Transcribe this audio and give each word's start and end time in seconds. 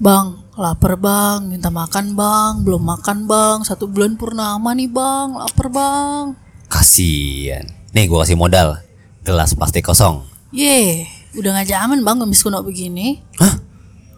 Bang, 0.00 0.48
lapar 0.56 0.96
bang, 0.96 1.44
minta 1.44 1.68
makan 1.68 2.16
bang, 2.16 2.64
belum 2.64 2.80
makan 2.80 3.28
bang, 3.28 3.60
satu 3.68 3.84
bulan 3.84 4.16
purnama 4.16 4.72
nih 4.72 4.88
bang, 4.88 5.36
lapar 5.36 5.68
bang. 5.68 6.32
Kasian. 6.72 7.68
Nih 7.92 8.08
gua 8.08 8.24
kasih 8.24 8.32
modal. 8.32 8.80
Gelas 9.28 9.52
plastik 9.52 9.84
kosong. 9.84 10.24
Ye, 10.56 11.04
udah 11.36 11.52
gak 11.52 11.68
zaman 11.68 12.00
bang 12.00 12.16
ngemis 12.16 12.40
kuno 12.40 12.64
begini. 12.64 13.20
Hah? 13.44 13.60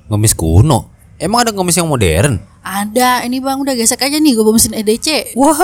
Ngemis 0.06 0.38
kuno? 0.38 0.86
Emang 1.18 1.42
ada 1.42 1.50
ngemis 1.50 1.74
yang 1.74 1.90
modern? 1.90 2.38
Ada, 2.62 3.26
ini 3.26 3.42
bang 3.42 3.58
udah 3.58 3.74
gesek 3.74 4.06
aja 4.06 4.22
nih 4.22 4.38
gue 4.38 4.44
bawa 4.46 4.54
mesin 4.54 4.78
EDC. 4.78 5.34
Wah. 5.34 5.58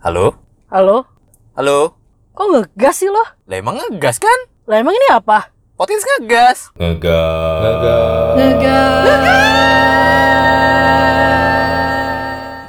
Halo? 0.00 0.40
Halo, 0.72 1.04
Halo? 1.52 2.00
kok 2.32 2.48
ngegas 2.48 2.96
sih 2.96 3.12
lo? 3.12 3.20
Lah 3.44 3.60
emang 3.60 3.76
ngegas 3.76 4.16
kan? 4.16 4.51
Lah 4.62 4.78
emang 4.78 4.94
ini 4.94 5.10
apa? 5.10 5.50
Potis 5.74 6.06
ngegas. 6.06 6.70
Ngegas. 6.78 8.22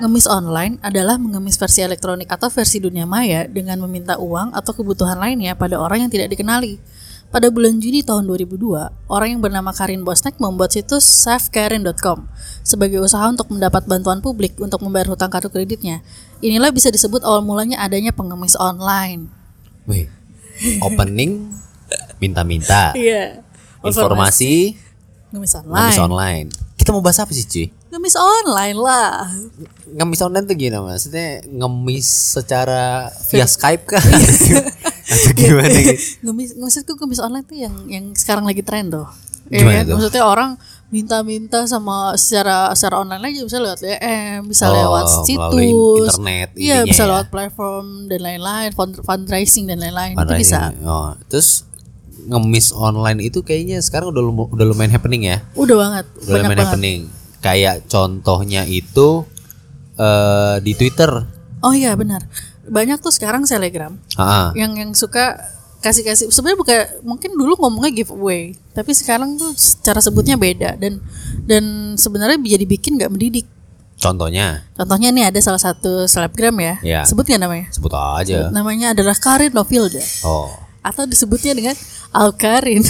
Ngemis 0.02 0.26
online 0.26 0.82
adalah 0.82 1.22
mengemis 1.22 1.54
versi 1.54 1.86
elektronik 1.86 2.34
atau 2.34 2.50
versi 2.50 2.82
dunia 2.82 3.06
maya 3.06 3.46
dengan 3.46 3.78
meminta 3.86 4.18
uang 4.18 4.58
atau 4.58 4.74
kebutuhan 4.74 5.22
lainnya 5.22 5.54
pada 5.54 5.78
orang 5.78 6.10
yang 6.10 6.12
tidak 6.12 6.34
dikenali. 6.34 6.82
Pada 7.30 7.54
bulan 7.54 7.78
Juni 7.78 8.02
tahun 8.02 8.26
2002, 8.26 9.14
orang 9.14 9.38
yang 9.38 9.42
bernama 9.46 9.70
Karin 9.70 10.02
Bosnek 10.02 10.42
membuat 10.42 10.74
situs 10.74 11.06
savekarin.com 11.06 12.26
sebagai 12.66 13.06
usaha 13.06 13.26
untuk 13.30 13.54
mendapat 13.54 13.86
bantuan 13.86 14.18
publik 14.18 14.58
untuk 14.58 14.82
membayar 14.82 15.14
hutang 15.14 15.30
kartu 15.30 15.54
kreditnya. 15.54 16.02
Inilah 16.42 16.74
bisa 16.74 16.90
disebut 16.90 17.22
awal 17.22 17.46
mulanya 17.46 17.86
adanya 17.86 18.10
pengemis 18.10 18.58
online. 18.58 19.30
Wih. 19.86 20.10
Opening 20.82 21.54
minta-minta. 22.24 22.96
Iya. 22.96 23.44
Informasi 23.84 24.80
Ngemis 25.30 25.54
online. 25.58 25.76
ngemis 25.84 26.00
online. 26.00 26.48
Kita 26.74 26.90
mau 26.90 27.02
bahas 27.02 27.18
apa 27.18 27.32
sih, 27.32 27.44
cuy? 27.44 27.68
Ngemis 27.90 28.16
online 28.16 28.78
lah. 28.78 29.28
Ngemis 29.90 30.22
online 30.22 30.46
tuh 30.46 30.56
gimana 30.56 30.80
maksudnya 30.86 31.44
ngemis 31.44 32.08
secara 32.34 33.10
via 33.28 33.44
Skype 33.44 33.84
kah? 33.86 34.04
Atau 35.14 35.32
gimana 35.34 35.68
gitu? 35.84 36.00
ngemis 36.24 36.56
maksudku 36.56 36.96
ngemis 36.96 37.20
online 37.20 37.44
tuh 37.44 37.58
yang 37.58 37.76
yang 37.88 38.06
sekarang 38.14 38.44
lagi 38.44 38.62
tren 38.62 38.88
tuh. 38.88 39.04
Ya 39.48 39.60
Gimana 39.60 39.80
kan? 39.80 39.86
tuh? 39.86 39.94
Maksudnya 39.98 40.24
orang 40.24 40.52
minta-minta 40.88 41.60
sama 41.66 42.14
secara 42.16 42.70
secara 42.72 43.02
online 43.02 43.24
aja 43.26 43.42
bisa 43.42 43.58
lewat 43.58 43.80
DM, 43.80 44.40
bisa 44.46 44.64
Oh, 44.64 44.72
lewat 44.72 45.06
situs, 45.26 46.14
internet 46.14 46.50
iya 46.54 46.78
bisa 46.84 47.04
ya. 47.04 47.10
lewat 47.10 47.28
platform 47.28 48.06
dan 48.06 48.22
lain-lain, 48.22 48.70
fund, 48.72 49.02
fundraising 49.02 49.66
dan 49.66 49.82
lain-lain 49.82 50.14
itu 50.14 50.34
bisa. 50.38 50.70
Oh, 50.84 51.18
terus 51.28 51.66
ngemis 52.26 52.72
online 52.72 53.20
itu 53.22 53.40
kayaknya 53.40 53.80
sekarang 53.80 54.10
udah 54.10 54.22
lum- 54.22 54.50
udah 54.50 54.66
lumayan 54.66 54.92
happening 54.92 55.26
ya. 55.26 55.44
Udah 55.54 55.76
banget, 55.76 56.06
Udah 56.18 56.24
banyak 56.24 56.32
lumayan 56.40 56.50
banget. 56.50 56.66
happening. 56.68 57.00
Kayak 57.40 57.76
contohnya 57.86 58.62
itu 58.64 59.28
eh 59.94 60.56
di 60.60 60.74
Twitter. 60.74 61.12
Oh 61.60 61.72
iya 61.72 61.94
benar, 61.94 62.28
banyak 62.66 63.00
tuh 63.00 63.08
sekarang 63.10 63.44
selegram 63.44 63.96
Ah, 64.14 64.52
yang 64.52 64.76
yang 64.76 64.92
suka 64.92 65.40
kasih-kasih 65.80 66.28
sebenarnya 66.28 66.60
bukan 66.60 66.78
mungkin 67.04 67.32
dulu 67.34 67.56
ngomongnya 67.58 67.92
giveaway 67.94 68.52
tapi 68.72 68.92
sekarang 68.92 69.36
tuh 69.36 69.52
cara 69.80 70.00
sebutnya 70.00 70.36
beda 70.36 70.76
dan 70.76 71.04
dan 71.44 71.64
sebenarnya 71.94 72.40
jadi 72.40 72.64
bikin 72.64 72.96
nggak 72.96 73.08
mendidik 73.10 73.44
contohnya 73.96 74.64
Contohnya 74.76 75.12
nih 75.12 75.28
ada 75.28 75.40
salah 75.40 75.60
satu 75.60 76.04
selebgram 76.04 76.56
ya. 76.58 76.76
Ya. 76.82 77.02
Sebut 77.04 77.24
nggak 77.24 77.40
namanya? 77.40 77.68
sebut 77.70 77.92
aja. 77.92 78.48
Namanya 78.50 78.92
adalah 78.92 79.16
Karin 79.16 79.52
Novilda 79.52 80.04
Oh, 80.24 80.52
atau 80.84 81.08
disebutnya 81.08 81.56
dengan 81.56 81.76
Alkarin. 82.12 82.84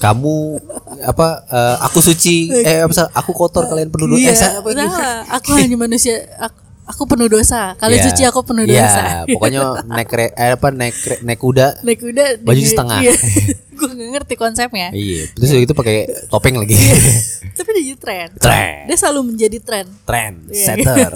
kamu 0.00 0.56
apa 1.04 1.44
eh, 1.44 1.76
aku 1.84 2.00
suci 2.00 2.48
eh 2.48 2.80
apa 2.80 3.12
aku 3.12 3.36
kotor 3.36 3.68
kalian 3.68 3.92
penuh 3.92 4.16
dosa. 4.16 4.32
Eh, 4.32 4.36
saya 4.38 4.64
apa? 4.64 4.72
Nah, 4.72 5.28
aku 5.28 5.52
hanya 5.60 5.76
manusia 5.76 6.24
aku, 6.40 6.59
aku 6.90 7.06
penuh 7.06 7.26
dosa. 7.26 7.72
Kalian 7.74 7.96
Iya. 7.96 8.06
suci 8.10 8.22
aku 8.24 8.40
penuh 8.42 8.66
Iya, 8.66 8.82
dosa. 8.82 9.02
pokoknya 9.30 9.60
naik 9.96 10.10
re- 10.10 10.34
eh, 10.34 10.52
apa 10.52 10.68
naik 10.68 10.96
re- 11.00 11.22
naik 11.22 11.38
kuda. 11.38 11.66
Naik 11.80 11.98
kuda 12.00 12.24
Baju 12.38 12.50
dengan- 12.52 12.66
setengah. 12.68 12.98
Iya. 13.00 13.14
gue 13.80 13.88
gak 13.88 14.10
ngerti 14.12 14.34
konsepnya. 14.36 14.88
Iya, 14.92 15.32
terus 15.32 15.48
gitu 15.56 15.72
pakai 15.72 16.04
topeng 16.28 16.52
lagi. 16.54 16.76
Tapi 17.56 17.68
dia 17.72 17.84
jadi 17.86 17.98
tren. 17.98 18.28
Tren. 18.36 18.76
Dia 18.84 18.96
selalu 18.98 19.20
menjadi 19.26 19.58
tren. 19.58 19.86
Trend 20.04 20.36
Iya. 20.48 20.66
setter. 20.68 21.10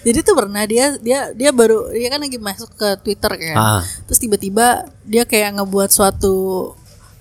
Jadi 0.00 0.18
tuh 0.22 0.34
pernah 0.34 0.64
dia 0.64 0.96
dia 0.96 1.28
dia 1.30 1.50
baru 1.50 1.90
dia 1.90 2.08
kan 2.08 2.18
lagi 2.18 2.38
masuk 2.38 2.72
ke 2.72 2.88
Twitter 3.02 3.32
kan. 3.34 3.56
Ah. 3.56 3.82
Terus 4.06 4.18
tiba-tiba 4.18 4.66
dia 5.02 5.24
kayak 5.24 5.58
ngebuat 5.58 5.90
suatu 5.90 6.72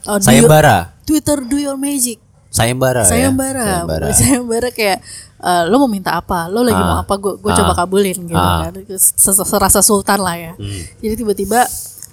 you- 0.02 0.24
Sayembara. 0.24 0.96
Twitter 1.03 1.42
do 1.42 1.58
your 1.58 1.75
magic. 1.75 2.24
Sayembara 2.51 3.01
ya. 3.01 3.07
sayembara 3.07 3.63
Sayembara. 3.63 4.06
sayembara 4.19 4.67
kayak 4.69 5.00
eh, 5.39 5.63
lo 5.66 5.75
mau 5.78 5.88
minta 5.88 6.13
apa 6.13 6.45
lo 6.45 6.62
lagi 6.62 6.75
mau 6.75 7.00
Ah. 7.00 7.01
apa 7.01 7.16
gue 7.16 7.34
gue 7.35 7.47
Ah. 7.47 7.57
coba 7.57 7.73
kabulin 7.73 8.17
gitu 8.22 8.35
Ah. 8.35 8.67
kan 8.67 8.73
Se- 8.91 9.16
se- 9.17 9.47
serasa 9.47 9.79
sultan 9.79 10.19
lah 10.19 10.35
ya 10.35 10.53
Hmm. 10.53 10.81
jadi 11.00 11.16
tiba-tiba 11.16 11.63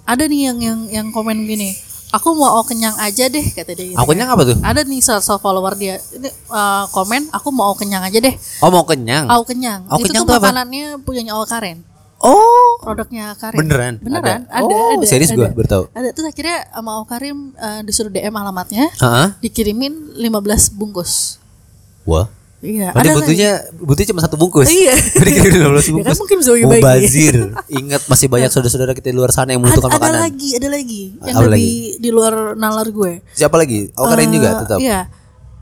ada 0.03 0.23
nih 0.23 0.41
yang 0.45 0.57
yang 0.59 0.79
yang 0.89 1.07
komen 1.09 1.43
gini 1.43 1.75
aku 2.09 2.33
mau 2.33 2.57
kenyang 2.63 2.97
aja 2.97 3.27
deh 3.27 3.45
kata 3.45 3.69
dia 3.71 3.85
gitu 3.85 3.93
Aku 3.93 4.07
kan. 4.07 4.15
kenyang 4.15 4.29
apa 4.31 4.41
tuh? 4.43 4.57
ada 4.59 4.81
nih 4.81 4.97
salah 4.97 5.19
satu 5.19 5.37
follower 5.37 5.75
dia 5.75 5.99
ini 6.09 6.25
eh, 6.25 6.83
komen 6.89 7.29
aku 7.29 7.49
mau 7.49 7.75
kenyang 7.75 8.01
aja 8.01 8.17
deh 8.17 8.33
Oh 8.59 8.71
mau 8.71 8.81
kenyang. 8.81 9.27
au 9.27 9.43
kenyang 9.43 9.85
Au 9.85 9.99
itu 9.99 10.07
kenyang 10.07 10.23
tuh 10.23 10.33
apa? 10.33 10.49
makanannya 10.49 10.97
punyanya 10.99 11.35
Au 11.35 11.43
Karen 11.43 11.83
Oh, 12.21 12.75
produknya 12.77 13.31
Karim 13.33 13.55
Beneran? 13.57 13.93
beneran 13.97 14.43
Ada? 14.43 14.59
ada 14.59 14.63
Oh, 14.65 14.91
ada, 14.93 15.05
serius 15.05 15.31
ada. 15.31 15.39
gua 15.39 15.47
baru 15.49 15.67
tahu. 15.69 15.83
ada 15.89 16.07
terus 16.09 16.27
akhirnya 16.27 16.67
sama 16.69 16.91
Au 16.93 17.03
Karim 17.03 17.37
eh, 17.53 17.81
disuruh 17.81 18.07
DM 18.07 18.31
alamatnya 18.31 18.91
Heeh. 18.93 19.27
dikirimin 19.39 19.93
15 20.15 20.27
bungkus 20.71 21.39
Wah. 22.03 22.27
iya 22.59 22.91
Berarti 22.91 23.07
ada 23.07 23.15
butuhnya 23.15 23.51
butuhnya 23.73 24.09
cuma 24.09 24.19
satu 24.19 24.35
bungkus. 24.35 24.67
Iya. 24.67 24.91
Dikirim 25.21 25.63
12 25.63 25.79
Ya 25.79 25.91
bungkus. 25.93 26.05
kan 26.05 26.15
mungkin 26.17 26.35
bisa 26.35 26.49
bagi-bagi. 26.49 26.81
Mubazir. 26.81 27.35
Ingat 27.79 28.01
masih 28.05 28.27
banyak 28.27 28.49
saudara-saudara 28.49 28.91
kita 28.91 29.07
di 29.07 29.15
luar 29.15 29.31
sana 29.31 29.49
yang 29.49 29.61
Ada, 29.61 29.69
membutuhkan 29.69 29.89
ada 29.89 29.99
makanan. 30.01 30.21
lagi, 30.21 30.49
ada 30.53 30.67
lagi 30.67 31.03
yang 31.21 31.35
Apa 31.37 31.47
lebih 31.47 31.71
di 31.95 32.09
luar 32.09 32.33
nalar 32.53 32.87
gue. 32.89 33.23
Siapa 33.31 33.55
lagi? 33.55 33.87
Oh, 33.93 34.03
keren 34.05 34.27
Eh, 34.27 34.33
juga 34.33 34.49
tetap. 34.57 34.75
Hmm. 34.75 34.83
Iya. 34.83 34.99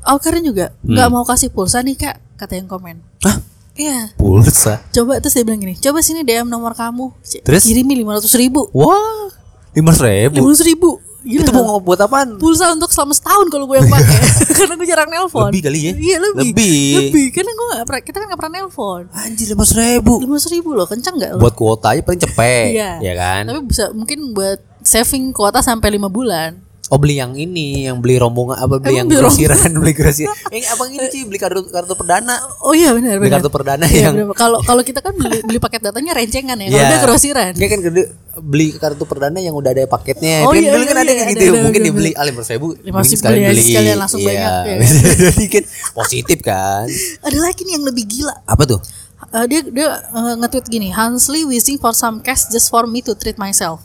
Oh 0.05 0.17
keren 0.17 0.41
juga. 0.41 0.65
Nggak 0.79 1.07
mau 1.11 1.21
kasih 1.21 1.49
pulsa 1.49 1.77
nih 1.79 1.95
kak, 1.95 2.15
kata 2.33 2.53
yang 2.55 2.65
komen. 2.65 2.97
Hah? 3.21 3.35
Iya. 3.77 4.11
Pulsa. 4.13 4.81
Coba 4.89 5.17
terus 5.17 5.31
dia 5.31 5.45
bilang 5.45 5.57
gini, 5.59 5.73
coba 5.73 6.01
sini 6.01 6.21
DM 6.21 6.45
nomor 6.45 6.73
kamu. 6.73 7.13
Terus? 7.39 7.63
Kirimi 7.63 7.93
lima 7.95 8.17
ratus 8.17 8.33
ribu. 8.33 8.65
Wah. 8.71 9.29
Lima 9.71 9.93
ribu. 9.93 10.33
Lima 10.35 10.47
ratus 10.47 10.65
ribu. 10.65 10.97
Gila. 11.19 11.43
Itu 11.43 11.51
mau 11.51 11.75
buat 11.77 11.99
apaan? 11.99 12.39
pulsa 12.39 12.71
untuk 12.71 12.87
selama 12.87 13.11
setahun 13.11 13.51
kalau 13.51 13.67
gue 13.67 13.75
yang 13.75 13.89
pakai 13.89 14.15
karena 14.63 14.73
gue 14.73 14.87
jarang 14.87 15.09
nelpon 15.11 15.51
Lebih 15.51 15.59
kali 15.61 15.79
ya? 15.81 15.91
iya 15.91 16.17
lebih 16.23 16.55
Lebih. 16.55 16.79
lebih 17.03 17.25
karena 17.35 17.51
gue 17.51 17.65
gak 17.67 17.83
pernah 17.83 18.03
kita 18.05 18.15
kan 18.15 18.27
gak 18.31 18.39
pernah 18.39 18.53
nelpon 18.55 19.01
Anjir 19.11 19.47
lima 19.51 19.65
ribu. 19.67 20.13
lima 20.23 20.33
ratus 20.39 20.47
ribu 20.47 20.69
loh 20.71 20.87
kencang 20.87 21.19
gak 21.19 21.31
lo 21.35 21.39
Buat 21.43 21.51
kuota 21.53 21.91
aja 21.91 21.99
paling 21.99 22.21
cepet. 22.21 22.79
Iya. 22.79 22.91
Ya 23.03 23.13
kan? 23.19 23.41
tapi 23.43 23.59
bisa 23.61 23.91
mungkin 23.91 24.31
buat 24.31 24.59
saving 24.79 25.35
kuota 25.35 25.59
sampai 25.59 25.89
lima 25.91 26.07
bulan 26.07 26.63
Oh 26.87 26.95
beli 26.95 27.19
yang 27.19 27.35
ini, 27.35 27.83
yang 27.83 27.99
beli 27.99 28.15
rombongan 28.15 28.63
apa 28.63 28.79
beli 28.79 28.95
Emang 28.95 28.95
yang 28.95 29.07
beli 29.11 29.19
grosiran, 29.19 29.71
beli 29.75 29.91
grosiran. 29.91 30.31
Yang 30.55 30.65
abang 30.73 30.87
ini 30.87 31.05
sih 31.11 31.21
beli 31.27 31.35
kartu 31.35 31.67
kartu 31.67 31.93
perdana. 31.99 32.39
Oh 32.63 32.71
iya 32.71 32.95
benar 32.95 33.19
Beli 33.19 33.27
benar. 33.27 33.43
kartu 33.43 33.49
perdana 33.51 33.83
Iya, 33.83 34.15
yang 34.15 34.31
kalau 34.31 34.63
kalau 34.63 34.79
kita 34.87 35.03
kan 35.03 35.11
beli 35.11 35.43
beli 35.43 35.59
paket 35.59 35.83
datanya 35.83 36.15
rencengan 36.15 36.55
ya. 36.55 36.71
Kalau 36.71 36.79
Iya. 36.79 36.87
dia 36.87 36.99
grosiran. 37.03 37.51
Dia 37.59 37.67
kan 37.67 37.79
gede, 37.83 38.03
beli 38.39 38.67
kartu 38.71 39.03
perdana 39.03 39.35
yang 39.43 39.51
udah 39.51 39.75
ada 39.75 39.83
paketnya. 39.83 40.47
Oh, 40.47 40.55
Kan 40.55 40.63
iya, 40.63 40.71
dulu 40.71 40.83
kan 40.87 40.95
iya, 40.95 41.03
ada 41.03 41.11
iya, 41.11 41.15
kayak 41.19 41.27
ada, 41.27 41.35
gitu. 41.35 41.51
ada, 41.51 41.63
Mungkin 41.67 41.81
ada, 41.83 41.89
dibeli 41.91 42.11
ah 42.15 42.23
lima 42.23 42.41
ribu. 42.41 42.67
Lima 42.79 42.99
ribu 43.03 43.15
beli 43.19 43.43
aja 43.43 43.61
sekalian 43.67 43.97
langsung 43.99 44.19
banyak, 44.23 44.51
ya? 44.63 44.75
Jadi 45.27 45.45
kan 45.51 45.63
positif 45.91 46.37
kan. 46.39 46.85
Ada 47.19 47.37
lagi 47.37 47.61
nih 47.67 47.73
yang 47.75 47.83
lebih 47.83 48.03
gila. 48.07 48.35
Apa 48.47 48.63
tuh? 48.63 48.79
Eh, 49.27 49.45
dia 49.51 49.59
dia 49.59 49.87
eh, 50.07 50.35
nge-tweet 50.39 50.71
gini, 50.71 50.87
Hansley 50.95 51.43
wishing 51.43 51.75
for 51.75 51.91
some 51.91 52.23
cash 52.23 52.47
just 52.47 52.71
for 52.71 52.87
me 52.87 53.03
to 53.03 53.11
treat 53.11 53.35
myself. 53.35 53.83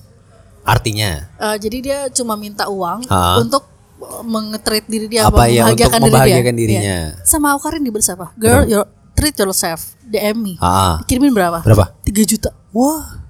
Artinya 0.62 1.26
Eh, 1.36 1.56
jadi 1.58 1.76
dia 1.78 1.98
cuma 2.10 2.34
minta 2.34 2.66
uang 2.66 3.06
Ha? 3.06 3.38
untuk 3.38 3.66
eh, 3.98 4.22
mengetreat 4.22 4.86
diri 4.86 5.06
dia 5.06 5.26
Apa 5.26 5.46
ya, 5.46 5.66
untuk 5.66 5.78
membahagiakan 5.78 5.98
diri 5.98 6.06
membahagiakan 6.08 6.54
dia. 6.54 6.60
dirinya. 6.60 6.96
Iya. 7.12 7.24
Sama 7.26 7.54
Aukarin 7.54 7.82
dibalas 7.82 8.08
apa? 8.08 8.30
Girl, 8.34 8.62
you 8.64 8.80
treat 9.12 9.34
yourself. 9.34 9.94
DM 10.02 10.36
me. 10.36 10.54
Ah. 10.58 11.00
Kirimin 11.04 11.32
berapa? 11.32 11.60
Berapa? 11.60 11.94
3 12.02 12.22
juta. 12.24 12.50
Wah. 12.70 13.22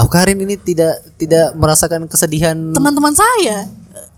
Karin 0.00 0.40
ini 0.40 0.56
tidak 0.56 0.96
tidak 1.20 1.52
merasakan 1.52 2.08
kesedihan 2.08 2.56
Teman-teman 2.72 3.12
saya 3.12 3.68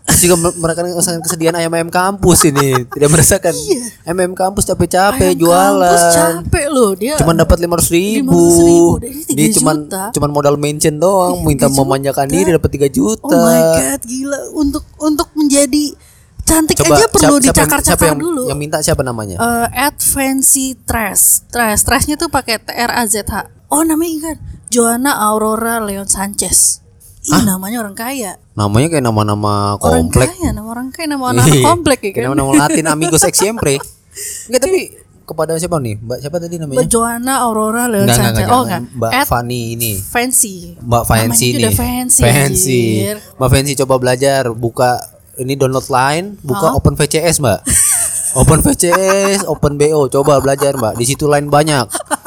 juga 0.05 0.35
mer- 0.37 0.55
merasakan 0.57 1.19
kesedihan 1.21 1.51
ayam-ayam 1.53 1.87
kampus 1.87 2.45
ini 2.45 2.87
tidak 2.87 3.09
merasakan 3.09 3.55
ayam-ayam 4.03 4.33
kampus 4.33 4.63
capek-capek 4.65 5.31
Ayam 5.31 5.41
jualan 5.41 5.83
kampus 5.89 6.05
capek 6.13 6.67
loh 6.69 6.91
dia. 6.93 7.15
cuman 7.17 7.35
dapat 7.37 7.57
lima 7.59 7.75
ratus 7.75 7.91
ribu, 7.91 8.39
500.000, 8.95 8.99
dan 8.99 9.09
ini 9.09 9.23
3 9.25 9.35
dia 9.35 9.49
cuman 9.53 9.77
juta. 9.81 10.03
cuman 10.11 10.31
modal 10.31 10.55
mention 10.57 10.95
doang 10.97 11.43
minta 11.43 11.67
memanjakan 11.67 12.27
diri 12.27 12.51
dapat 12.51 12.71
3 12.73 12.87
juta 12.89 13.25
Oh 13.25 13.41
my 13.41 13.61
god, 13.73 14.01
gila 14.03 14.39
untuk 14.53 14.85
untuk 14.97 15.29
menjadi 15.33 15.95
cantik 16.43 16.75
coba 16.77 16.93
aja 16.93 17.07
perlu 17.09 17.23
siapa- 17.33 17.47
dicakar-cakar 17.49 18.07
yang, 18.09 18.19
dulu. 18.21 18.43
yang 18.45 18.59
minta 18.59 18.79
siapa 18.79 19.01
namanya 19.01 19.39
Eh, 19.39 19.67
at 19.81 19.97
fancy 19.97 20.75
trash, 20.77 21.47
trash, 21.49 21.83
trashnya 21.83 22.15
tuh 22.17 22.27
pakai 22.27 22.59
T 22.59 22.69
R 22.69 22.91
A 22.93 23.03
Z 23.05 23.23
H. 23.25 23.35
Oh 23.69 23.81
namanya 23.81 24.19
kan 24.25 24.37
Joanna 24.69 25.15
Aurora 25.17 25.79
Leon 25.79 26.05
Sanchez. 26.05 26.82
Ih, 27.23 27.43
namanya 27.45 27.79
orang 27.81 27.95
kaya. 27.95 28.35
Namanya 28.53 28.91
kayak 28.91 29.05
nama-nama 29.05 29.79
Orang 29.79 30.11
komplek. 30.11 30.29
kaya, 30.35 30.51
nama 30.51 30.69
orang 30.69 30.89
kaya, 30.91 31.07
nama 31.07 31.25
anak 31.31 31.47
Iya. 31.47 31.63
komplek 31.65 31.99
ya 32.03 32.11
kan. 32.13 32.23
Nama-nama 32.27 32.53
Latin 32.59 32.87
amigos 32.89 33.23
ex 33.23 33.35
siempre. 33.37 33.79
Enggak 34.47 34.61
tapi 34.61 34.81
kepada 35.23 35.55
siapa 35.55 35.79
nih? 35.79 35.97
Mbak 35.97 36.19
siapa 36.19 36.37
tadi 36.37 36.59
namanya? 36.59 36.83
Mbak 36.83 36.89
Joanna 36.89 37.35
Aurora 37.41 37.87
Leon 37.87 38.05
Enggak, 38.05 38.19
Sanchez. 38.19 38.35
enggak, 38.37 38.51
Oh 38.51 38.63
enggak. 38.67 38.81
Mbak 38.93 39.11
At 39.15 39.27
Fani 39.27 39.61
ini. 39.73 39.93
fancy. 39.97 40.75
Mbak 40.77 41.03
Fancy 41.05 41.47
Namanya 41.49 41.63
nih. 41.63 41.75
fancy, 41.75 42.23
Fancy. 42.23 42.83
Mbak 43.39 43.49
Fancy 43.49 43.73
coba 43.79 43.95
belajar 43.97 44.43
buka 44.51 44.91
ini 45.35 45.55
download 45.55 45.87
line, 45.89 46.27
buka 46.41 46.75
open 46.75 46.93
VCS, 46.93 47.39
Mbak. 47.39 47.61
open 48.41 48.61
VCS, 48.61 49.47
open 49.47 49.73
BO, 49.75 50.11
coba 50.11 50.37
belajar, 50.39 50.75
Mbak. 50.75 50.99
Di 50.99 51.05
situ 51.07 51.25
line 51.25 51.47
banyak. 51.47 51.87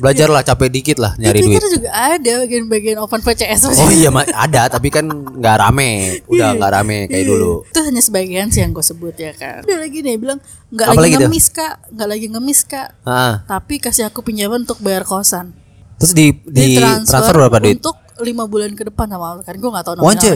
Belajarlah 0.00 0.42
capek 0.42 0.68
dikit 0.70 0.98
lah 0.98 1.12
nyari 1.16 1.38
Di 1.40 1.46
duit. 1.46 1.62
Juga 1.64 1.90
ada 1.90 2.32
bagian-bagian 2.44 2.96
open 2.98 3.20
VCS. 3.22 3.60
Oh 3.70 3.90
iya, 3.90 4.10
ada 4.34 4.66
tapi 4.68 4.88
kan 4.90 5.06
nggak 5.06 5.56
rame. 5.60 6.20
Udah 6.26 6.54
nggak 6.56 6.70
rame 6.70 6.98
kayak 7.06 7.26
dulu. 7.26 7.62
Itu 7.68 7.80
hanya 7.84 8.02
sebagian 8.02 8.48
sih 8.50 8.62
yang 8.62 8.74
gue 8.74 8.84
sebut 8.84 9.14
ya 9.14 9.32
kan. 9.34 9.62
Dia 9.62 9.78
lagi 9.78 10.02
nih 10.02 10.16
bilang 10.18 10.38
nggak 10.70 10.88
lagi 10.94 11.16
ngemis 11.20 11.46
kak, 11.52 11.74
nggak 11.94 12.08
lagi 12.08 12.26
ngemis 12.30 12.60
kak. 12.66 12.88
Ah, 13.06 13.42
Tapi 13.46 13.78
kasih 13.78 14.08
aku 14.08 14.24
pinjaman 14.24 14.66
untuk 14.66 14.80
bayar 14.80 15.04
kosan. 15.06 15.54
terus 15.94 16.10
di 16.10 16.34
di 16.50 16.74
transfer 16.74 17.30
berapa 17.32 17.62
duit? 17.62 17.78
Untuk 17.78 17.96
lima 18.20 18.44
bulan 18.50 18.74
ke 18.74 18.88
depan 18.90 19.06
sama 19.06 19.38
Alkarin. 19.38 19.58
Gue 19.62 19.70
nggak 19.70 19.84
tahu 19.86 19.94
Wance. 20.02 20.32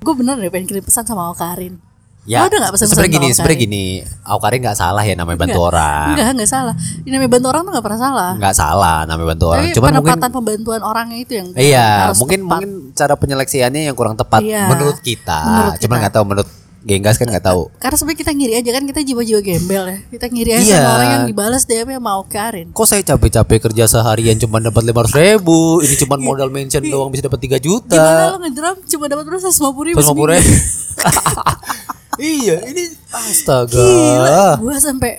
Gue 0.00 0.14
bener 0.16 0.40
deh 0.40 0.48
pengen 0.48 0.64
kirim 0.64 0.84
pesan 0.84 1.04
sama 1.04 1.28
Alkarin. 1.28 1.89
Ya, 2.22 2.44
Lo 2.44 2.46
ada 2.46 2.56
nggak 2.60 2.72
pesan-pesan 2.76 3.08
gini, 3.08 3.28
Alkarin? 3.32 3.56
gini. 3.58 3.84
Aukarin 4.22 4.60
nggak 4.60 4.76
salah 4.76 5.00
ya 5.00 5.16
namanya 5.16 5.40
bantu 5.40 5.60
orang. 5.64 6.12
Enggak, 6.12 6.28
enggak 6.36 6.50
salah. 6.50 6.74
Ini 6.76 7.10
namanya 7.10 7.32
bantu 7.32 7.46
orang 7.48 7.60
tuh 7.60 7.70
enggak 7.72 7.86
pernah 7.88 8.00
salah. 8.00 8.30
Nggak 8.36 8.54
salah 8.54 8.96
namanya 9.02 9.28
bantu 9.30 9.44
orang. 9.48 9.62
Tapi 9.62 9.72
Cuman 9.72 9.90
mungkin 9.90 10.04
penempatan 10.04 10.30
pembantuan 10.30 10.80
orangnya 10.84 11.18
itu 11.18 11.32
yang 11.34 11.46
Iya, 11.52 11.88
harus 12.06 12.20
mungkin 12.20 12.38
tepat. 12.38 12.50
mungkin 12.52 12.70
cara 12.92 13.14
penyeleksiannya 13.16 13.82
yang 13.82 13.96
kurang 13.96 14.14
tepat 14.14 14.40
Iya, 14.42 14.68
menurut 14.68 15.00
kita. 15.00 15.38
menurut 15.42 15.74
Cuman 15.76 15.88
kita. 15.90 16.02
nggak 16.02 16.14
tahu 16.14 16.26
menurut 16.26 16.48
Genggas 16.80 17.16
kan 17.16 17.28
nggak 17.28 17.44
tahu. 17.44 17.68
Karena 17.76 17.92
sebenarnya 17.92 18.20
kita 18.20 18.32
ngiri 18.32 18.52
aja 18.56 18.70
kan 18.72 18.84
kita 18.86 19.00
jiwa-jiwa 19.02 19.40
gembel 19.42 19.84
ya. 19.84 19.98
Kita 20.08 20.26
ngiri 20.26 20.50
aja 20.50 20.64
Iya. 20.64 20.76
sama 20.78 20.92
orang 20.94 21.08
yang 21.10 21.24
dibalas 21.26 21.62
DM-nya 21.64 22.00
mau 22.00 22.24
Karin. 22.24 22.72
Kok 22.72 22.86
saya 22.86 23.02
capek-capek 23.02 23.58
kerja 23.62 23.84
seharian 23.86 24.36
cuma 24.38 24.56
dapat 24.58 24.82
lima 24.82 25.04
ribu, 25.06 25.58
ini 25.80 25.92
cuma 25.98 26.16
modal 26.16 26.48
mention 26.48 26.80
doang 26.82 27.08
bisa 27.08 27.20
dapat 27.22 27.36
3 27.38 27.60
Gimana 27.60 27.60
juta. 27.60 28.04
lo 28.30 28.38
ngedrum 28.38 28.76
cuma 28.86 29.04
dapat 29.06 29.24
berapa 29.26 29.40
150 29.42 29.52
ribu 29.84 29.96
Terus 29.98 30.06
mau 30.06 30.16
seminggu? 30.16 30.40
iya, 32.16 32.56
ini 32.64 32.90
astaga. 33.08 33.76
Gila, 33.76 34.58
gue 34.58 34.74
sampai 34.76 35.12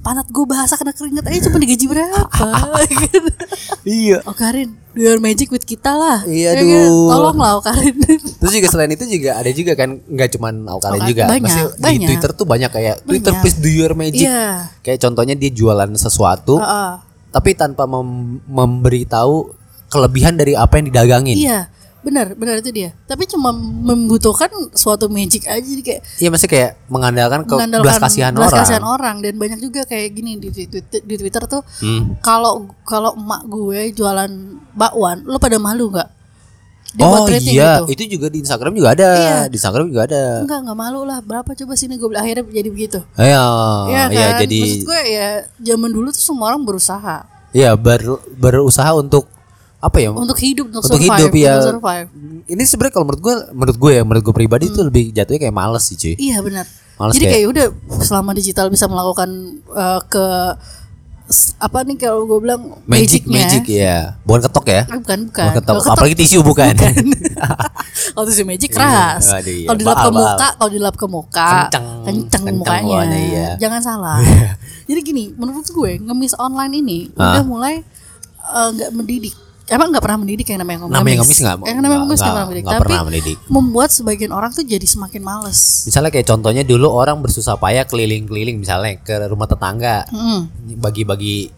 panat 0.00 0.24
gue 0.26 0.44
bahasa 0.44 0.74
kena 0.74 0.90
keringet 0.90 1.20
aja 1.22 1.38
cuma 1.44 1.58
digaji 1.58 1.84
berapa 1.84 2.24
iya. 3.84 4.24
Oh 4.24 4.32
Karin, 4.32 4.72
do 4.90 5.00
your 5.02 5.18
magic 5.18 5.48
with 5.48 5.60
kita 5.62 5.92
lah 5.92 6.24
Iya, 6.24 6.52
Ya 6.52 6.56
kan? 6.56 6.64
aduh. 6.64 7.08
Tolong 7.10 7.36
lah 7.36 7.50
oh 7.52 7.62
Karin 7.62 7.96
Terus 8.00 8.48
juga 8.50 8.66
selain 8.66 8.90
itu 8.90 9.04
juga 9.04 9.36
ada 9.36 9.50
juga 9.50 9.72
kan 9.74 10.00
nggak 10.00 10.28
cuman 10.32 10.54
Aukarin 10.66 10.96
Aukarin, 10.96 11.04
juga. 11.06 11.22
banyak, 11.26 11.44
Maksudnya 11.44 11.68
di 11.68 11.82
banyak. 11.82 12.08
Twitter 12.08 12.30
tuh 12.32 12.46
banyak 12.46 12.70
kayak 12.70 12.94
Twitter 13.02 13.28
Banyak. 13.30 13.42
please 13.44 13.58
do 13.58 13.68
your 13.68 13.92
magic. 13.92 14.24
Iya 14.24 14.72
Kayak 14.80 14.98
contohnya 15.02 15.34
dia 15.34 15.50
jualan 15.50 15.90
sesuatu 15.94 16.56
Heeh. 16.56 16.90
tapi 17.30 17.50
tanpa 17.54 17.84
mem- 17.84 18.40
memberitahu 18.46 19.52
kelebihan 19.86 20.34
dari 20.34 20.54
apa 20.54 20.80
yang 20.80 20.86
didagangin. 20.88 21.36
Iya 21.36 21.68
benar 22.00 22.32
benar 22.32 22.56
itu 22.56 22.70
dia 22.70 22.96
tapi 23.04 23.24
cuma 23.24 23.52
membutuhkan 23.52 24.48
suatu 24.72 25.06
magic 25.06 25.44
aja 25.44 25.60
jadi 25.60 25.82
kayak 25.82 26.02
Iya 26.16 26.28
masih 26.28 26.48
kayak 26.48 26.70
mengandalkan 26.86 27.44
ke 27.44 27.52
mengandalkan 27.52 27.84
belas 27.84 27.96
kasihan 27.98 28.32
belas 28.32 28.48
orang. 28.48 28.60
kasihan 28.60 28.84
orang 28.84 29.16
dan 29.18 29.34
banyak 29.34 29.58
juga 29.58 29.84
kayak 29.84 30.08
gini 30.10 30.36
di, 30.36 30.48
di, 30.48 30.64
Twitter- 30.66 31.02
di 31.02 31.14
Twitter 31.16 31.42
tuh 31.44 31.60
Hmm. 31.78 32.16
kalau 32.18 32.68
kalau 32.82 33.12
emak 33.14 33.44
gue 33.46 33.92
jualan 33.92 34.30
bakwan 34.72 35.22
lo 35.22 35.36
pada 35.36 35.56
malu 35.56 35.88
nggak 35.88 36.08
dia 36.90 37.06
Oh 37.06 37.22
iya, 37.22 37.38
gitu. 37.78 37.94
itu 37.94 38.18
juga 38.18 38.26
di 38.26 38.42
Instagram 38.42 38.74
juga 38.74 38.90
ada. 38.90 39.10
Iya. 39.14 39.38
Di 39.46 39.54
Instagram 39.54 39.86
juga 39.86 40.10
ada. 40.10 40.42
enggak 40.42 40.58
enggak 40.58 40.74
malu 40.76 41.06
lah 41.06 41.22
berapa 41.22 41.46
coba 41.46 41.78
sini 41.78 41.94
gue 41.94 42.10
akhirnya 42.10 42.42
jadi 42.44 42.66
begitu 42.66 42.98
Iya, 43.14 43.44
Iya 43.86 44.02
kan 44.02 44.10
iya 44.10 44.26
jadi 44.42 44.58
maksud 44.58 44.82
gue 44.82 45.00
ya 45.06 45.28
zaman 45.62 45.86
dulu 45.88 46.10
tuh 46.10 46.24
semua 46.24 46.50
orang 46.50 46.66
berusaha 46.66 47.30
ya 47.50 47.74
ber, 47.74 48.02
berusaha 48.32 48.90
untuk 48.92 49.29
apa 49.80 49.96
ya? 49.96 50.08
untuk 50.10 50.36
hidup 50.36 50.68
untuk, 50.68 50.82
Untuk 50.82 50.92
survive 50.94 51.16
hidup, 51.18 51.32
ya. 51.34 51.52
untuk 51.54 51.68
survive 51.74 52.06
Ini 52.46 52.62
sebenarnya 52.62 52.92
kalau 52.92 53.06
menurut 53.06 53.22
gue, 53.22 53.34
menurut 53.50 53.76
gue 53.78 53.90
ya, 53.90 54.02
menurut 54.02 54.22
gue 54.22 54.34
pribadi 54.34 54.64
itu 54.66 54.80
lebih 54.80 55.04
jatuhnya 55.10 55.40
kayak 55.40 55.54
males 55.54 55.82
sih 55.82 55.96
cuy. 55.96 56.14
iya 56.16 56.38
benar 56.38 56.68
Males 56.94 57.12
jadi 57.14 57.24
kayak- 57.24 57.34
kayak 57.34 57.48
udah 57.48 57.66
selama 57.98 58.30
digital 58.32 58.68
bisa 58.68 58.84
melakukan 58.84 59.28
eh, 59.70 60.00
ke 60.06 60.26
apa 61.56 61.78
nih 61.80 61.94
kalau 61.96 62.26
gue 62.26 62.42
bilang 62.42 62.74
Magic, 62.84 63.22
magicnya 63.22 63.38
magic 63.38 63.64
ya. 63.70 63.96
Bukan 64.20 64.40
ketok 64.42 64.66
ya. 64.66 64.82
Ah, 64.82 64.98
bukan 64.98 65.18
bukan 65.24 65.44
Bukan 65.46 65.56
ketok. 65.56 65.74
Ketok- 65.78 65.94
Apalagi 65.94 66.16
tisu 66.18 66.38
bukan. 66.42 66.74
kalau 68.12 68.26
tisu 68.26 68.42
magic 68.42 68.68
keras 68.68 69.30
Iya, 69.30 69.38
iya. 69.40 69.64
kalau 69.64 69.78
dilap 69.78 69.96
ke 69.96 70.10
muka 70.10 70.46
kalau 70.52 70.70
dilap 70.70 70.94
ke 70.94 71.06
muka 71.06 71.50
Kenceng. 71.64 71.86
kenceng, 72.02 72.42
Kenceng 72.42 72.56
mukanya 72.58 72.96
pokoknya, 72.98 73.18
iya. 73.22 73.48
jangan 73.56 73.80
salah 73.80 74.18
jadi 74.90 75.00
gini 75.00 75.24
menurut 75.32 75.64
gue 75.64 75.90
ngemis 76.00 76.34
online 76.36 76.74
ini 76.76 76.98
Ah. 77.14 77.38
udah 77.38 77.44
mulai 77.44 77.74
eh, 78.42 78.68
nggak 78.68 78.90
mendidik 78.92 79.34
emang 79.70 79.88
nggak 79.88 80.02
pernah 80.02 80.18
mendidik 80.18 80.46
yang 80.46 80.60
namanya 80.60 80.78
ngemis 80.80 80.92
Namanya 80.92 81.16
ngemis 81.16 81.38
nggak- 81.38 81.58
yang 81.62 81.78
namanya 81.78 82.00
ngemis 82.02 82.18
nggak 82.18 82.26
pernah 82.26 82.44
mendidik 82.44 82.62
nggak 82.62 82.74
tapi 82.74 82.84
pernah 82.84 83.02
mendidik. 83.02 83.36
membuat 83.46 83.88
sebagian 83.88 84.32
orang 84.32 84.50
tuh 84.50 84.64
jadi 84.64 84.82
semakin 84.84 85.20
males 85.20 85.60
Misalnya 85.84 86.10
kayak 86.10 86.26
contohnya 86.26 86.62
dulu 86.62 86.86
orang 86.90 87.16
bersusah 87.18 87.54
payah 87.54 87.84
keliling-keliling 87.84 88.56
misalnya 88.56 88.98
ke 88.98 89.14
rumah 89.24 89.46
tetangga. 89.46 90.04
Bagi-bagi 90.76 91.50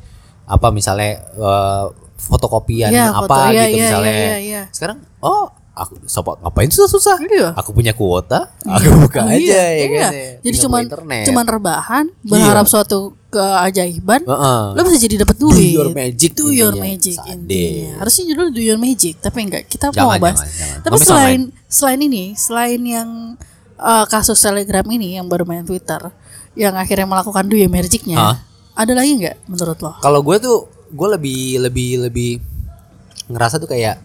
apa 0.45 0.69
misalnya 0.69 1.11
eh, 1.33 1.85
fotokopian 2.19 2.91
Iya, 2.91 3.11
apa 3.11 3.25
foto. 3.25 3.51
Iya, 3.51 3.63
gitu 3.65 3.73
iya, 3.73 3.83
misalnya. 3.83 4.13
iya, 4.13 4.21
iya, 4.23 4.39
iya. 4.39 4.63
Sekarang 4.69 4.99
oh 5.21 5.45
aku 5.73 6.05
sopo 6.05 6.37
ngapain 6.37 6.69
susah-susah? 6.69 7.17
Iya. 7.25 7.49
Aku 7.55 7.73
punya 7.73 7.93
kuota, 7.93 8.53
aku 8.63 8.87
buka 9.01 9.21
Oh, 9.21 9.31
aja 9.31 9.41
iya, 9.41 9.65
ya 9.73 9.73
iya. 9.81 9.87
kan. 9.99 10.13
ya. 10.13 10.23
Jadi 10.43 10.57
cuman 10.61 10.79
buka 10.79 10.87
internet. 10.93 11.25
cuman 11.27 11.45
rebahan 11.47 12.05
berharap 12.23 12.67
suatu 12.67 13.17
keajaiban 13.33 14.21
Heeh. 14.23 14.61
lo 14.77 14.81
bisa 14.85 14.99
jadi 15.01 15.25
dapat 15.25 15.37
duit. 15.41 15.57
Do 15.57 15.81
your 15.81 15.91
magic 15.91 16.31
Do 16.37 16.53
your 16.53 16.77
intinya. 16.77 16.85
magic 16.85 17.17
intinya. 17.25 17.91
Harusnya 17.99 18.25
judul 18.29 18.47
do 18.53 18.61
your 18.61 18.77
magic, 18.77 19.15
tapi 19.19 19.39
enggak. 19.43 19.65
Kita 19.67 19.89
Jangan, 19.89 20.05
mau 20.05 20.21
bahas. 20.21 20.45
jangan, 20.45 20.53
jangan. 20.53 20.79
Tapi 20.85 20.97
selain 21.01 21.41
selain 21.67 22.01
ini, 22.05 22.25
selain 22.37 22.81
yang 22.85 23.09
eh, 23.75 24.05
kasus 24.07 24.37
Telegram 24.37 24.85
ini 24.87 25.17
yang 25.17 25.27
baru 25.27 25.49
main 25.49 25.65
Twitter, 25.65 26.13
yang 26.53 26.77
akhirnya 26.77 27.09
melakukan 27.09 27.49
do 27.49 27.57
your 27.57 27.73
magicnya, 27.73 28.21
Hah? 28.21 28.37
ada 28.77 28.93
lagi 28.93 29.17
nggak 29.17 29.49
menurut 29.49 29.79
lo? 29.81 29.97
Kalau 29.99 30.21
gue 30.21 30.37
tuh 30.37 30.57
gue 30.93 31.09
lebih 31.17 31.41
lebih 31.65 31.91
lebih 32.05 32.31
ngerasa 33.27 33.57
tuh 33.57 33.67
kayak 33.67 33.97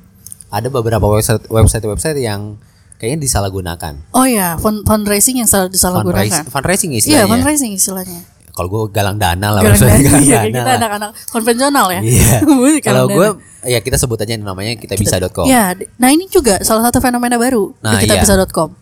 ada 0.47 0.67
beberapa 0.71 1.03
website 1.03 1.43
website 1.51 1.83
website 1.83 2.15
yang 2.17 2.55
kayaknya 2.95 3.27
disalahgunakan. 3.27 3.93
Oh 4.15 4.23
ya, 4.23 4.55
fund, 4.55 4.81
fundraising 4.81 5.43
yang 5.43 5.49
salah 5.51 5.67
disalahgunakan. 5.67 6.47
Fundraising, 6.47 6.47
fundraising 6.47 6.89
Iya, 6.89 6.99
istilahnya. 7.03 7.27
fundraising 7.27 7.71
istilahnya. 7.75 8.21
Kalau 8.57 8.69
gue 8.73 8.81
galang 8.89 9.21
dana 9.21 9.53
lah, 9.53 9.61
Galang 9.61 9.77
dana. 9.77 10.01
galang 10.01 10.23
Iya, 10.25 10.39
dana 10.49 10.49
kita 10.49 10.71
anak-anak 10.81 11.09
konvensional 11.29 11.85
ya. 11.93 12.01
Iya. 12.01 12.37
Kalau 12.89 13.05
gue 13.05 13.27
ya 13.69 13.79
kita 13.85 14.01
sebut 14.01 14.17
aja 14.17 14.33
namanya 14.33 14.73
kita 14.73 14.97
bisa.com. 14.97 15.45
Ya, 15.45 15.77
nah 16.01 16.09
ini 16.09 16.25
juga 16.25 16.57
salah 16.65 16.81
satu 16.89 16.97
fenomena 16.97 17.37
baru 17.37 17.77
Nah, 17.85 18.01
di 18.01 18.09
iya. 18.09 18.17
kitabisa.com. 18.17 18.73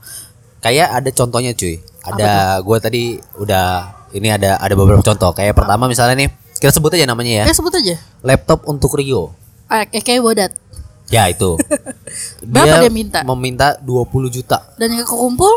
Kayak 0.63 0.87
ada 0.95 1.09
contohnya 1.11 1.51
cuy. 1.51 1.83
Ada 2.07 2.63
gue 2.63 2.77
tadi 2.79 3.03
udah 3.35 3.91
ini 4.15 4.31
ada 4.31 4.55
ada 4.63 4.73
beberapa 4.79 5.03
contoh. 5.03 5.35
Kayak 5.35 5.59
pertama 5.59 5.91
misalnya 5.91 6.23
nih 6.23 6.29
kita 6.55 6.71
sebut 6.71 6.95
aja 6.95 7.03
namanya 7.03 7.43
ya. 7.43 7.51
Ya 7.51 7.53
sebut 7.53 7.75
aja. 7.75 7.99
Laptop 8.23 8.63
untuk 8.71 8.95
Rio. 8.95 9.35
Ah, 9.67 9.83
kayak 9.83 10.07
kayak 10.07 10.23
bodat. 10.23 10.51
Ya 11.11 11.27
itu. 11.27 11.59
Berapa 12.47 12.79
dia 12.79 12.91
minta? 12.95 13.27
Meminta 13.27 13.75
20 13.83 14.07
juta. 14.31 14.71
Dan 14.79 14.95
yang 14.95 15.03
kekumpul 15.03 15.51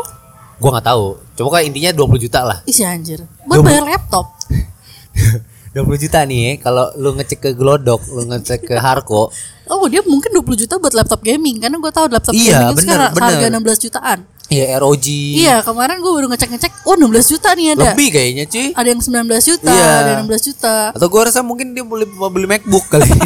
Gua 0.59 0.75
nggak 0.75 0.87
tahu. 0.91 1.15
Coba 1.39 1.55
kayak 1.55 1.71
intinya 1.71 1.91
20 1.95 2.19
juta 2.19 2.43
lah. 2.43 2.59
isi 2.67 2.83
anjir. 2.83 3.23
Buat 3.47 3.63
bayar 3.63 3.87
laptop. 3.87 4.35
20 5.71 6.03
juta 6.03 6.19
nih 6.27 6.39
ya. 6.43 6.51
Kalau 6.59 6.91
lu 6.99 7.15
ngecek 7.15 7.39
ke 7.39 7.49
Glodok, 7.55 8.03
lu 8.11 8.27
ngecek 8.27 8.67
ke 8.67 8.75
Harko, 8.75 9.31
Oh 9.71 9.85
dia 9.85 10.01
mungkin 10.01 10.33
20 10.33 10.65
juta 10.65 10.81
buat 10.81 10.97
laptop 10.97 11.21
gaming 11.21 11.61
Karena 11.61 11.77
gue 11.77 11.91
tahu 11.93 12.09
laptop 12.09 12.33
Iya, 12.33 12.41
gaming 12.41 12.73
itu 12.73 12.75
bener, 12.75 12.89
sekarang 12.89 13.11
bener. 13.13 13.25
harga 13.29 13.47
16 13.77 13.85
jutaan 13.85 14.19
ya 14.49 14.77
ROG. 14.77 15.05
Iya 15.37 15.61
kemarin 15.61 15.97
gue 15.97 16.11
baru 16.11 16.27
ngecek-ngecek 16.27 16.83
Oh 16.83 16.93
16 16.93 17.05
juta 17.29 17.53
nih 17.53 17.73
ada 17.73 17.93
Lebih 17.93 18.09
kayaknya 18.09 18.45
cuy. 18.45 18.67
Ada 18.73 18.87
yang 18.87 19.01
19 19.01 19.29
juta 19.45 19.69
Iya. 19.69 19.89
Ada 19.95 20.09
yang 20.11 20.21
16 20.25 20.41
juta 20.43 20.75
Atau 20.91 21.07
gua 21.07 21.21
rasa 21.23 21.39
mungkin 21.39 21.71
dia 21.71 21.81
boleh 21.81 22.09
mau 22.09 22.27
beli 22.27 22.45
MacBook 22.45 22.89
kali. 22.89 23.05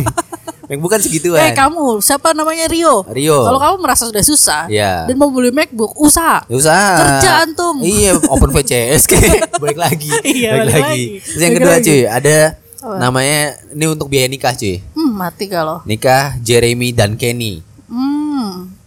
MacBook 0.63 0.89
kan 0.89 0.99
segituan. 0.99 1.39
Eh 1.39 1.51
kamu 1.51 1.99
siapa 1.99 2.31
namanya 2.31 2.67
Rio 2.67 3.03
Rio. 3.09 3.39
Kalau 3.41 3.55
kamu 3.57 3.75
merasa 3.79 4.03
sudah 4.03 4.19
susah 4.21 4.67
Iya. 4.67 5.07
Dan 5.07 5.15
mau 5.15 5.27
beli 5.27 5.49
MacBook 5.49 5.95
Usaha 5.95 6.43
Ya 6.43 6.55
usaha. 6.55 6.91
Kerja 6.97 7.29
antum. 7.41 7.79
Iya, 7.79 8.19
open 8.25 8.51
VCS 8.51 9.03
kayak 9.05 9.47
balik 9.63 9.75
lagi. 9.77 10.11
Iya, 10.21 10.49
balik 10.59 10.75
lagi. 10.77 11.03
Terus 11.19 11.39
yang 11.41 11.51
Balik 11.51 11.63
kedua 11.63 11.73
lagi. 11.73 11.85
cuy, 11.85 12.01
ada 12.05 12.37
namanya 12.83 13.39
ini 13.71 13.85
untuk 13.87 14.07
biaya 14.07 14.27
nikah 14.27 14.51
cuy. 14.51 14.83
Hmm 14.91 15.11
mati 15.13 15.47
kalau 15.47 15.79
Nikah 15.83 16.35
Jeremy 16.37 16.91
dan 16.91 17.15
Kenny. 17.15 17.63
Hmm 17.87 18.22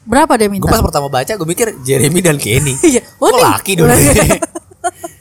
Berapa 0.07 0.33
dia 0.39 0.47
minta? 0.47 0.63
Gue 0.63 0.71
pas 0.71 0.81
pertama 0.81 1.11
baca 1.11 1.29
gue 1.29 1.47
mikir 1.47 1.75
Jeremy 1.83 2.21
dan 2.23 2.37
Kenny. 2.39 2.79
Iya. 2.87 3.03
Kok 3.19 3.37
laki 3.37 3.73
dong? 3.77 3.91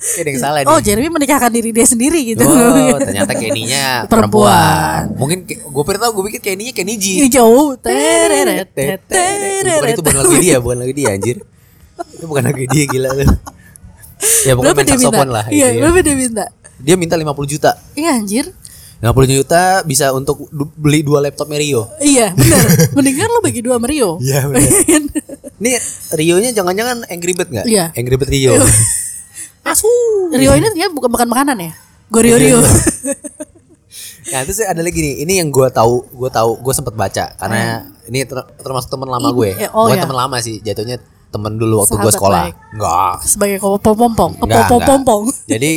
Kayak 0.05 0.21
ada 0.21 0.29
yang 0.29 0.39
salah 0.39 0.59
nih. 0.61 0.69
Oh, 0.69 0.77
Jeremy 0.77 1.09
menikahkan 1.09 1.49
diri 1.49 1.73
dia 1.73 1.85
sendiri 1.89 2.21
gitu. 2.21 2.45
Oh, 2.45 2.93
ternyata 3.01 3.33
Kenny-nya 3.33 4.05
Perempuan. 4.05 5.09
Mungkin 5.17 5.49
gue 5.49 5.83
pernah 5.83 6.07
tau 6.07 6.11
gue 6.13 6.23
pikir 6.29 6.53
Kenny-nya 6.53 6.77
Kenny-G. 6.77 7.25
Jauh. 7.33 7.73
Teret, 7.81 8.69
Bukan 8.69 9.89
itu 9.89 10.01
bukan 10.05 10.17
lagu 10.21 10.35
dia, 10.37 10.55
bukan 10.61 10.77
lagu 10.85 10.93
dia 10.93 11.09
anjir. 11.17 11.41
Itu 12.13 12.25
bukan 12.29 12.43
lagu 12.45 12.61
dia 12.69 12.83
gila 12.85 13.09
lu. 13.17 13.25
Ya 14.45 14.53
pokoknya 14.53 14.73
main 14.77 14.87
saxophone 14.87 15.31
lah 15.33 15.45
Iya, 15.51 15.67
ya. 15.75 15.81
berapa 15.81 15.99
dia 16.05 16.15
minta? 16.15 16.45
Dia 16.79 16.95
minta 16.95 17.15
50 17.17 17.25
juta. 17.49 17.71
Iya 17.97 18.09
anjir. 18.21 18.45
50 18.97 19.11
juta 19.33 19.63
bisa 19.81 20.09
untuk 20.09 20.47
du- 20.49 20.71
beli 20.73 21.01
dua 21.01 21.19
laptop 21.19 21.51
Rio. 21.53 21.91
Iya, 21.97 22.31
benar. 22.37 22.63
Mendingan 22.91 23.27
lo 23.27 23.39
bagi 23.39 23.59
dua 23.59 23.77
Rio. 23.77 24.17
Iya 24.17 24.45
benar. 24.45 24.71
Nih 25.55 25.79
Rio-nya 26.11 26.51
jangan-jangan 26.51 27.03
Angry 27.05 27.31
Bird 27.31 27.49
nggak? 27.49 27.65
Iya. 27.65 27.91
Angry 27.91 28.15
Bird 28.15 28.29
Rio. 28.29 28.53
Asu. 29.65 29.87
Rio 30.29 30.51
ini 30.53 30.67
ternyata 30.67 30.91
bukan 30.91 31.09
makan 31.09 31.27
makanan 31.27 31.57
ya? 31.59 31.71
Gue 32.05 32.21
Rio 32.23 32.37
Rio. 32.37 32.59
Nah 34.25 34.41
terus 34.41 34.57
ada 34.59 34.79
lagi 34.79 34.97
nih, 34.97 35.21
ini 35.21 35.37
yang 35.37 35.49
gue 35.49 35.67
tahu, 35.69 36.01
gue 36.11 36.29
tahu, 36.29 36.57
gue 36.59 36.73
sempat 36.73 36.93
baca 36.93 37.29
karena 37.35 37.85
ini 38.03 38.25
ter- 38.25 38.49
termasuk 38.57 38.89
teman 38.89 39.05
lama 39.07 39.29
Ini- 39.29 39.37
gue, 39.37 39.49
eh, 39.55 39.69
oh 39.69 39.85
bukan 39.85 39.95
ya. 39.95 40.03
teman 40.03 40.17
lama 40.17 40.37
sih, 40.39 40.57
jatuhnya 40.59 40.97
teman 41.29 41.53
dulu 41.53 41.81
waktu 41.81 41.93
gue 41.95 42.09
sekolah. 42.11 42.41
baik. 42.43 42.55
Enggak, 42.73 43.13
Sebagai 43.21 43.57
kepompong, 43.59 44.31
enggak, 44.39 44.65
kepompong. 44.65 45.21
enggak. 45.29 45.45
Jadi 45.47 45.71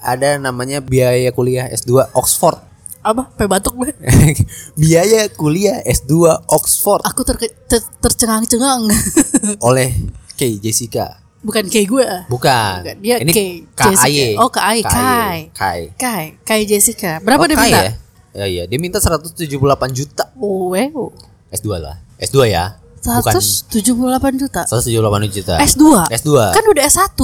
ada 0.00 0.38
namanya 0.38 0.78
biaya 0.78 1.30
kuliah 1.30 1.66
S2 1.68 2.12
Oxford. 2.12 2.58
Apa? 2.98 3.30
Pe 3.30 3.46
batuk 3.46 3.74
gue. 3.76 3.90
biaya 4.80 5.30
kuliah 5.30 5.80
S2 5.82 6.28
Oxford 6.50 7.00
Aku 7.06 7.22
ter 7.22 7.38
ter- 7.40 7.88
tercengang-cengang. 7.98 8.90
oleh 9.68 9.94
Kay 10.34 10.58
Jessica. 10.58 11.18
Bukan 11.38 11.70
kayak 11.70 11.86
gue. 11.86 12.06
Bukan. 12.26 12.74
Bukan, 12.82 12.96
dia 12.98 13.16
ini 13.22 13.64
KAY. 13.74 13.94
Jessica. 13.94 14.42
Oh, 14.42 14.50
KAY, 14.50 14.78
Kai. 14.82 15.38
Kai. 15.54 15.80
Kai, 15.94 16.24
Kai 16.42 16.60
Jessica. 16.66 17.22
Berapa 17.22 17.42
Oh, 17.42 17.46
dia 17.46 17.54
Kai 17.54 17.70
minta? 17.70 17.80
ya? 17.80 17.92
Ya 18.34 18.46
iya, 18.46 18.62
dia 18.66 18.78
minta 18.78 18.98
178 18.98 19.46
juta. 19.90 20.30
Oh, 20.36 20.74
wow. 20.74 21.10
S2 21.50 21.78
lah. 21.78 22.02
S2 22.18 22.38
ya. 22.46 22.78
Bukan 22.98 23.34
178 23.34 24.34
juta. 24.36 24.62
178 24.66 25.30
juta. 25.32 25.54
S2. 25.58 25.84
S2. 26.10 26.30
Kan 26.52 26.64
udah 26.66 26.84
S1. 26.84 27.18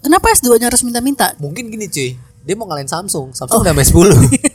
Kenapa 0.00 0.32
S2-nya 0.32 0.66
harus 0.66 0.80
minta-minta? 0.80 1.36
Mungkin 1.36 1.68
gini 1.68 1.84
cuy, 1.86 2.16
dia 2.40 2.54
mau 2.54 2.64
ngalahin 2.64 2.88
Samsung. 2.88 3.30
Oh. 3.30 3.36
Samsung 3.36 3.60
udah 3.60 3.72
S10. 3.74 4.08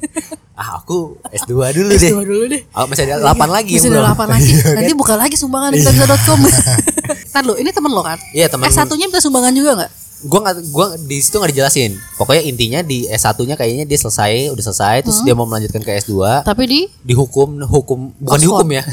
ah, 0.60 0.80
aku 0.80 1.22
S2 1.30 1.54
dulu 1.72 1.90
deh. 1.92 2.12
S2 2.12 2.22
dulu 2.22 2.44
deh. 2.50 2.62
Ah, 2.72 2.86
masih 2.86 3.06
ada 3.06 3.22
8 3.24 3.46
lagi 3.48 3.74
Masih 3.76 3.90
ada 3.90 4.00
belum. 4.02 4.18
8 4.18 4.34
lagi. 4.34 4.52
Nanti 4.78 4.94
buka 4.94 5.14
lagi 5.14 5.36
sumbangan 5.36 5.70
di 5.70 5.80
kitabisa.com. 5.80 6.40
Ntar 7.32 7.44
lo, 7.44 7.54
ini 7.56 7.70
temen 7.70 7.92
lo 7.92 8.02
kan? 8.02 8.18
Iya, 8.32 8.48
temen. 8.48 8.66
S1-nya 8.68 9.06
minta 9.06 9.20
sumbangan 9.20 9.54
juga 9.54 9.72
nggak? 9.78 9.92
Gua 10.26 10.40
nggak 10.42 10.56
gua 10.72 10.86
di 10.98 11.18
situ 11.20 11.38
nggak 11.38 11.52
dijelasin. 11.54 11.92
Pokoknya 12.18 12.42
intinya 12.42 12.80
di 12.82 13.06
S1-nya 13.06 13.54
kayaknya 13.54 13.86
dia 13.86 14.00
selesai, 14.00 14.50
udah 14.50 14.64
selesai 14.64 14.96
terus 15.06 15.22
Hmm. 15.22 15.26
dia 15.28 15.34
mau 15.36 15.46
melanjutkan 15.46 15.84
ke 15.84 15.92
S2. 16.02 16.42
Tapi 16.42 16.64
di 16.66 16.80
dihukum 17.04 17.62
hukum 17.62 18.10
bukan 18.16 18.26
Oxford. 18.26 18.42
dihukum 18.42 18.68
ya 18.72 18.84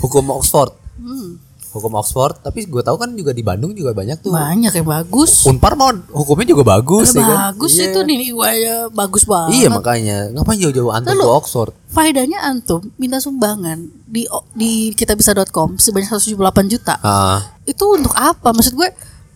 hukum 0.00 0.24
Oxford 0.32 0.70
Hmm. 0.94 1.34
Hukum 1.72 1.92
Oxford 1.94 2.36
tapi 2.38 2.64
gue 2.64 2.78
tahu 2.78 2.94
kan 2.94 3.10
juga 3.12 3.32
di 3.32 3.40
Bandung 3.40 3.72
juga 3.72 3.90
banyak 3.90 4.20
tuh 4.20 4.28
banyak 4.28 4.68
yang 4.70 4.84
bagus. 4.84 5.42
Unpar 5.42 5.72
mau 5.72 5.88
hukumnya 6.12 6.44
juga 6.46 6.64
bagus 6.68 7.12
ya 7.12 7.24
kan? 7.24 7.36
bagus 7.50 7.72
Iya. 7.74 7.84
itu 7.88 7.98
nih 8.04 8.18
ya 8.54 8.76
bagus 8.88 9.24
banget. 9.24 9.56
iya 9.56 9.68
makanya 9.68 10.16
ngapain 10.30 10.60
jauh-jauh 10.60 10.92
antum 10.92 11.10
Lalu- 11.10 11.24
ke 11.24 11.32
Oxford 11.34 11.72
Faedahnya 11.88 12.38
antum 12.42 12.80
minta 12.94 13.16
sumbangan 13.18 13.76
di 14.04 14.24
di 14.52 14.72
kitabisa.com 14.92 15.76
sebanyak 15.76 16.08
178 16.10 16.36
juta. 16.68 16.96
ah 17.00 17.56
Itu 17.62 17.96
untuk 17.96 18.12
apa? 18.12 18.52
Maksud 18.52 18.74
gue 18.74 18.88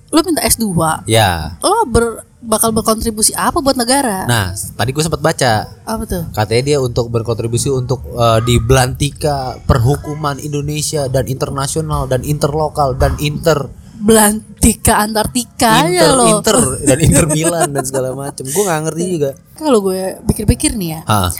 lo 0.06 0.20
minta 0.22 0.40
S2, 0.40 0.64
ya 1.04 1.56
lo 1.60 1.82
ber, 1.84 2.25
bakal 2.38 2.70
berkontribusi 2.70 3.32
apa 3.32 3.58
buat 3.58 3.74
negara? 3.74 4.24
nah 4.24 4.50
tadi 4.52 4.90
gue 4.90 5.00
sempat 5.00 5.18
baca 5.18 5.52
Apa 5.82 6.04
tuh? 6.04 6.22
katanya 6.30 6.62
dia 6.64 6.78
untuk 6.78 7.08
berkontribusi 7.08 7.68
untuk 7.68 8.04
eh, 8.06 8.40
di 8.42 8.56
belantika 8.56 9.56
perhukuman 9.62 10.36
Indonesia 10.38 11.06
dan 11.06 11.26
internasional 11.26 12.04
dan 12.04 12.20
interlokal 12.22 12.92
dan 12.92 13.16
inter 13.18 13.66
Belantika 13.96 15.00
Antartika 15.00 15.88
inter 15.88 15.96
ya 15.96 16.12
lo. 16.12 16.24
inter 16.28 16.56
dan 16.88 16.98
inter 17.00 17.24
Milan 17.26 17.72
dan 17.72 17.82
segala 17.82 18.12
macam 18.12 18.44
gue 18.44 18.62
nggak 18.62 18.80
ngerti 18.84 19.04
juga 19.08 19.30
Kalau 19.56 19.80
gue 19.80 20.20
pikir-pikir 20.22 20.76
nih 20.76 20.90
ya, 20.92 21.00
ah 21.04 21.32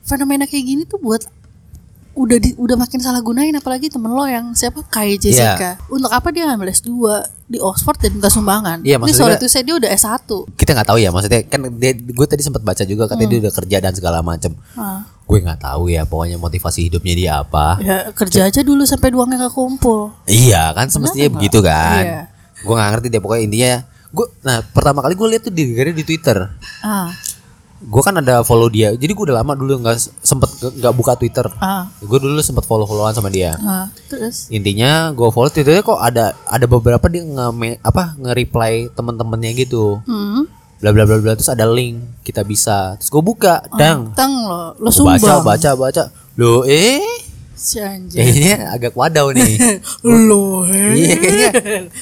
fenomena 0.00 0.46
kayak 0.46 0.64
gini 0.64 0.82
tuh 0.82 0.96
buat 0.96 1.26
udah 2.18 2.34
di, 2.36 2.50
udah 2.52 2.74
makin 2.76 2.98
salah 2.98 3.20
gunain 3.20 3.54
apalagi 3.54 3.86
temen 3.86 4.10
lo 4.10 4.24
yang 4.24 4.50
siapa 4.50 4.82
kayak 4.84 5.18
Jessica. 5.20 5.78
Untuk 5.86 6.10
apa 6.10 6.28
dia 6.28 6.44
ngambil 6.44 6.68
S2 6.68 6.90
di 7.46 7.58
Oxford 7.58 7.94
dan 7.96 8.10
minta 8.12 8.26
sumbangan? 8.26 8.82
Iya, 8.82 8.98
Ini 8.98 9.00
maksud 9.00 9.14
sorry 9.16 9.32
gue- 9.32 9.40
tuh 9.40 9.48
saya 9.48 9.62
dia 9.62 9.74
udah 9.74 9.86
S1. 9.88 10.26
kita 10.52 10.70
nggak 10.72 10.88
tahu 10.88 10.98
ya 10.98 11.08
maksudnya 11.08 11.40
kan 11.44 11.60
dia, 11.72 11.92
gue 11.94 12.26
tadi 12.26 12.42
sempat 12.42 12.60
baca 12.60 12.82
juga 12.82 13.06
katanya 13.06 13.28
dia 13.28 13.40
udah 13.40 13.54
kerja 13.54 13.76
dan 13.78 13.92
segala 13.92 14.18
macam 14.20 14.52
Ah. 14.74 15.06
gue 15.22 15.38
nggak 15.38 15.60
tahu 15.62 15.88
ya 15.88 16.02
pokoknya 16.02 16.36
motivasi 16.36 16.88
hidupnya 16.88 17.14
dia 17.14 17.32
apa 17.38 17.78
Ya 17.78 18.10
kerja 18.10 18.44
aja 18.44 18.60
dulu 18.60 18.82
sampai 18.82 19.08
duangnya 19.08 19.46
kekumpul. 19.46 20.10
iya 20.26 20.72
kan 20.72 20.88
semestinya 20.88 21.24
Kenapa? 21.24 21.38
begitu 21.38 21.58
kan 21.62 22.02
Iya. 22.02 22.20
gue 22.58 22.74
nggak 22.74 22.90
ngerti 22.92 23.06
deh 23.08 23.20
pokoknya 23.20 23.42
intinya 23.44 23.72
gue 24.08 24.26
nah 24.40 24.58
pertama 24.64 24.98
kali 25.00 25.14
gue 25.14 25.28
lihat 25.30 25.42
tuh 25.42 25.52
di 25.52 25.64
di 25.70 26.02
Twitter 26.02 26.48
Ah, 26.80 27.12
gue 27.78 28.02
kan 28.02 28.14
ada 28.18 28.42
follow 28.42 28.66
dia. 28.66 28.90
Jadi 28.94 29.12
gue 29.14 29.24
udah 29.30 29.38
lama 29.42 29.54
dulu 29.54 29.78
nggak 29.82 29.96
sempet 30.22 30.50
nggak 30.58 30.94
buka 30.94 31.14
Twitter. 31.14 31.46
Ah, 31.62 31.86
gue 32.02 32.18
dulu 32.18 32.38
sempet 32.42 32.66
follow 32.66 32.84
followan 32.84 33.14
sama 33.14 33.30
dia. 33.30 33.54
Ah. 33.62 33.86
Terus? 34.10 34.50
intinya 34.50 35.14
gue 35.14 35.28
follow 35.30 35.52
Twitternya 35.52 35.86
kok 35.86 36.00
ada 36.00 36.34
ada 36.48 36.66
beberapa 36.66 37.06
dia 37.06 37.22
nge 37.22 37.78
apa 37.86 38.18
nge-reply 38.18 38.90
teman-temannya 38.92 39.50
gitu. 39.54 40.02
Hmm. 40.04 40.50
bla 40.78 40.94
bla 40.94 41.02
bla 41.10 41.18
bla 41.18 41.34
terus 41.34 41.50
ada 41.50 41.66
link 41.66 42.22
kita 42.22 42.46
bisa. 42.46 42.94
Terus 42.98 43.10
gue 43.10 43.22
buka 43.22 43.66
dang. 43.74 44.14
Tang 44.14 44.30
lo, 44.46 44.78
lo 44.78 44.90
sumbang. 44.94 45.18
baca 45.18 45.42
baca 45.42 45.70
baca. 45.74 46.02
Lo 46.38 46.62
eh? 46.62 47.02
Si 47.58 47.82
kayaknya 47.82 48.70
agak 48.70 48.94
wadaw 48.94 49.34
nih. 49.34 49.82
Lo, 50.30 50.62
iya 50.70 51.18
kayaknya 51.22 51.50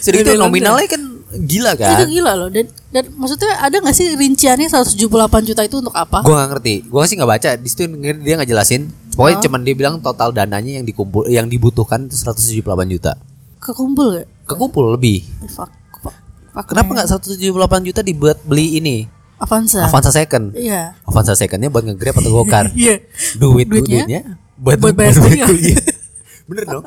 sudah 0.04 0.20
itu 0.20 0.32
nominalnya 0.36 0.84
kan 0.84 1.15
gila 1.34 1.74
Itu 1.74 1.82
kan 1.82 2.08
gila 2.10 2.32
loh. 2.38 2.48
Dan 2.48 2.66
dan 2.94 3.04
maksudnya 3.18 3.58
ada 3.58 3.76
nggak 3.82 3.96
sih 3.96 4.14
rinciannya 4.14 4.68
178 4.70 5.48
juta 5.48 5.62
itu 5.66 5.76
untuk 5.82 5.94
apa? 5.94 6.22
gue 6.22 6.34
nggak 6.34 6.50
ngerti. 6.54 6.74
Gue 6.86 7.02
sih 7.10 7.16
nggak 7.18 7.30
baca. 7.30 7.50
Di 7.58 7.68
situ 7.68 7.82
dia 8.22 8.34
nggak 8.38 8.50
jelasin. 8.50 8.88
Pokoknya 9.16 9.38
cuman 9.48 9.60
dia 9.64 9.74
bilang 9.74 9.94
total 10.04 10.30
dananya 10.30 10.76
yang 10.78 10.84
dikumpul 10.84 11.24
yang 11.26 11.48
dibutuhkan 11.48 12.04
itu 12.06 12.14
178 12.20 12.62
juta. 12.92 13.16
Kekumpul 13.58 14.22
gak? 14.22 14.28
kekumpul 14.46 14.94
lebih. 14.94 15.26
Fuck, 15.50 15.72
fuck, 15.98 16.14
fuck 16.54 16.66
kenapa 16.70 17.02
nggak 17.02 17.08
178 17.18 17.88
juta 17.88 18.00
dibuat 18.04 18.38
beli 18.46 18.78
ini? 18.78 18.96
Avanza. 19.36 19.84
Avanza 19.84 20.14
second. 20.14 20.54
Iya. 20.56 20.96
Avanza 21.04 21.36
secondnya 21.36 21.68
buat 21.68 21.84
nge-grab 21.84 22.16
atau 22.22 22.30
gokar? 22.40 22.72
Iya. 22.78 23.04
duit 23.36 23.68
Duitnya? 23.68 24.04
duitnya 24.06 24.20
buat 24.56 24.80
Buat 24.80 24.94
bayar 24.96 25.16
kuliah. 25.20 25.76
bener 26.48 26.64
dong. 26.64 26.84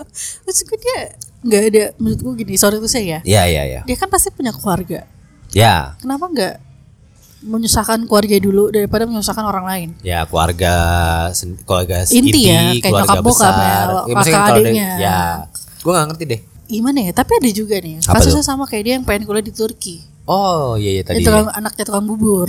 Gue 0.48 0.78
dia 0.82 1.14
nggak 1.42 1.62
ada 1.66 1.84
menurut 1.96 2.20
gue 2.20 2.34
gini, 2.38 2.54
sorry 2.56 2.78
tuh 2.78 2.88
saya 2.88 3.20
ya. 3.20 3.20
ya 3.24 3.44
ya 3.46 3.64
ya 3.66 3.82
Dia 3.84 3.96
kan 3.96 4.08
pasti 4.08 4.28
punya 4.30 4.52
keluarga. 4.52 5.08
ya 5.50 5.96
Kenapa 5.96 6.28
nggak 6.28 6.56
menyusahkan 7.42 8.04
keluarga 8.04 8.36
dulu 8.38 8.68
daripada 8.68 9.04
menyusahkan 9.06 9.42
orang 9.42 9.64
lain? 9.64 9.90
ya 10.02 10.24
keluarga 10.24 10.74
keluarga 11.64 12.04
Inti 12.06 12.42
ya, 12.46 12.76
kayak 12.76 12.84
keluarga 12.84 13.08
nyokap 13.10 13.24
bokap 13.24 13.48
ya, 13.48 13.56
kakak 13.56 13.80
kan 13.80 13.88
kalau 13.88 14.04
ada- 14.36 14.52
adiknya. 14.54 14.90
ya 14.98 15.20
gue 15.80 15.92
nggak 15.92 16.08
ngerti 16.10 16.26
deh 16.28 16.42
Gimana 16.70 17.02
ya? 17.02 17.10
Tapi 17.12 17.34
ada 17.34 17.50
juga 17.50 17.82
nih. 17.82 17.98
Apa 17.98 18.22
Kasusnya 18.22 18.46
tuh? 18.46 18.54
sama 18.54 18.64
kayak 18.64 18.84
dia 18.86 18.94
yang 18.94 19.02
pengen 19.02 19.26
kuliah 19.26 19.42
di 19.42 19.50
Turki. 19.50 20.06
oh 20.24 20.78
iya 20.78 20.92
iya 20.92 21.04
tadi 21.04 21.18
Dia 21.18 21.34
tukang, 21.34 21.50
anaknya 21.50 21.82
tukang 21.84 22.06
bubur. 22.06 22.46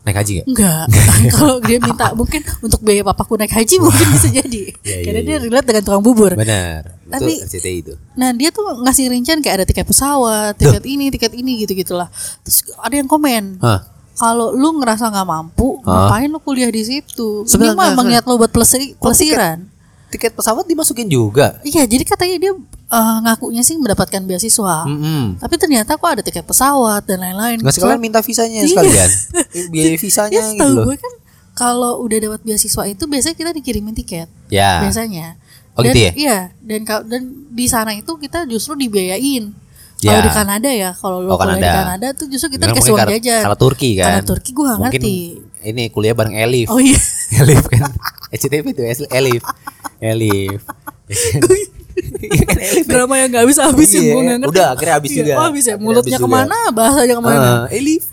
Naik 0.00 0.16
haji 0.16 0.32
gak 0.40 0.46
Enggak. 0.48 0.84
Kalau 1.36 1.56
dia 1.60 1.76
minta 1.76 2.06
mungkin 2.12 2.40
untuk 2.58 2.80
biaya 2.80 3.04
papaku 3.04 3.36
naik 3.36 3.52
haji 3.52 3.76
mungkin 3.78 4.06
bisa 4.10 4.28
jadi. 4.28 4.62
Iya, 4.80 4.96
iya, 4.96 5.04
Karena 5.04 5.20
iya. 5.20 5.28
dia 5.28 5.36
relate 5.40 5.66
dengan 5.66 5.82
tukang 5.84 6.00
bubur. 6.00 6.32
benar 6.32 6.96
Tapi- 7.06 7.36
itu 7.36 7.44
RCTI 7.46 7.76
itu 7.80 7.92
Nah 8.14 8.32
dia 8.32 8.48
tuh 8.48 8.64
ngasih 8.80 9.04
rincian 9.08 9.38
kayak 9.38 9.60
ada 9.60 9.66
tiket 9.66 9.84
pesawat, 9.84 10.56
tiket 10.56 10.84
ini, 10.84 11.10
tiket 11.10 11.32
ini 11.32 11.60
gitu 11.60 11.74
gitulah. 11.74 12.08
Terus 12.40 12.64
ada 12.76 12.94
yang 12.94 13.04
komen, 13.04 13.60
Hah? 13.60 13.84
kalau 14.14 14.52
lu 14.52 14.78
ngerasa 14.78 15.08
nggak 15.08 15.26
mampu, 15.26 15.80
ngapain 15.80 16.28
lu 16.28 16.38
kuliah 16.38 16.68
di 16.68 16.80
situ? 16.80 17.44
Mah 17.44 17.48
sebentar. 17.48 17.92
mengingat 17.92 18.24
lu 18.24 18.36
buat 18.36 18.48
pelesiri, 18.48 18.96
pelesiran. 18.96 19.68
tiket 20.08 20.34
pesawat 20.34 20.66
dimasukin 20.66 21.06
juga 21.06 21.62
Iya, 21.62 21.86
jadi 21.86 22.02
katanya 22.02 22.36
dia 22.36 22.52
eh, 22.90 23.16
ngakunya 23.20 23.62
sih 23.62 23.76
mendapatkan 23.76 24.20
beasiswa. 24.20 24.84
Mm-mm. 24.84 25.38
Tapi 25.38 25.54
ternyata 25.56 25.94
kok 25.94 26.10
ada 26.10 26.20
tiket 26.20 26.42
pesawat 26.42 27.02
dan 27.04 27.20
lain-lain. 27.20 27.58
nggak 27.58 27.70
sekalian 27.72 27.98
minta 27.98 28.20
visanya 28.20 28.60
Iya. 28.60 28.68
sekalian 28.68 29.10
biaya 29.72 29.96
visanya 29.96 30.34
Ya 30.36 30.50
gitu 30.52 30.66
loh 30.68 30.84
gue 30.84 30.96
kan 30.96 31.12
kalau 31.52 32.00
udah 32.00 32.18
dapat 32.18 32.40
beasiswa 32.40 32.82
itu 32.84 33.04
biasanya 33.04 33.34
kita 33.34 33.50
dikirimin 33.52 33.94
tiket. 33.94 34.26
ya 34.48 34.80
Biasanya. 34.80 35.36
Oh, 35.72 35.82
dan, 35.82 35.92
gitu 35.92 35.98
ya? 36.02 36.12
Iya, 36.12 36.38
dan 36.58 36.80
dan 37.04 37.22
di 37.46 37.66
sana 37.66 37.92
itu 37.92 38.10
kita 38.16 38.42
justru 38.44 38.74
dibiayain. 38.74 39.54
Ya. 40.00 40.10
Kalau 40.10 40.22
di 40.22 40.32
Kanada 40.32 40.68
ya, 40.68 40.90
kalau 40.92 41.20
lo 41.20 41.30
Oh, 41.30 41.38
kuliah 41.38 41.60
di 41.60 41.70
Kanada. 41.78 42.06
Tuh 42.10 42.26
justru 42.26 42.48
kita 42.50 42.64
dikasih 42.66 42.90
uang 42.90 43.06
jajan. 43.06 43.42
karena 43.44 43.54
Turki 43.54 43.90
kan 43.94 44.04
Karena 44.10 44.22
Turki 44.24 44.50
gue 44.50 44.64
gak 44.64 44.78
ngerti. 44.82 45.16
ini 45.62 45.84
kuliah 45.86 46.16
bareng 46.16 46.32
Elif 46.34 46.66
Oh 46.66 46.80
iya. 46.80 46.96
Elif 47.38 47.62
kan 47.66 47.84
SCTV 48.32 48.64
itu 48.66 48.82
Elif 49.06 49.44
Iya 49.44 49.44
Elif. 50.00 50.64
Drama 52.84 53.14
yang 53.16 53.28
gak 53.28 53.42
habis 53.44 53.58
habis 53.58 53.88
Iya, 53.90 54.12
gue 54.12 54.22
gak 54.22 54.38
ngerti. 54.40 54.52
udah, 54.52 54.66
akhirnya 54.72 54.94
habis 54.94 55.10
Iya, 55.10 55.18
juga. 55.18 55.32
Oh, 55.32 55.44
habis 55.46 55.64
ya. 55.64 55.74
Mulutnya 55.76 56.00
habis 56.00 56.14
juga. 56.14 56.24
ke 56.24 56.28
mana, 56.28 56.58
bahasanya 56.70 57.14
ke 57.14 57.22
mana. 57.22 57.48
Ah, 57.64 57.64
Elif. 57.68 58.04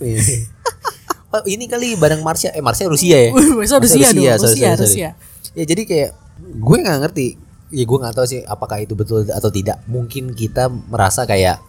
oh, 1.34 1.44
ini 1.46 1.66
kali 1.66 1.88
bareng 1.96 2.22
Marsha. 2.22 2.50
Eh 2.52 2.62
Marsha 2.62 2.86
Rusia 2.86 3.18
ya? 3.20 3.30
Marsha 3.32 3.78
Rusia 3.78 4.08
dong, 4.08 4.24
sorry, 4.38 4.54
Rusia, 4.54 4.70
sorry. 4.74 4.84
Rusia. 4.84 5.10
Ya 5.54 5.64
jadi 5.66 5.82
kayak 5.84 6.10
gue 6.40 6.78
nggak 6.78 6.98
ngerti. 7.02 7.28
Ya 7.68 7.84
gue 7.84 7.98
nggak 7.98 8.14
tahu 8.14 8.26
sih 8.26 8.42
apakah 8.42 8.80
itu 8.80 8.94
betul 8.94 9.26
atau 9.26 9.50
tidak. 9.50 9.84
Mungkin 9.86 10.32
kita 10.32 10.68
merasa 10.70 11.24
kayak 11.24 11.60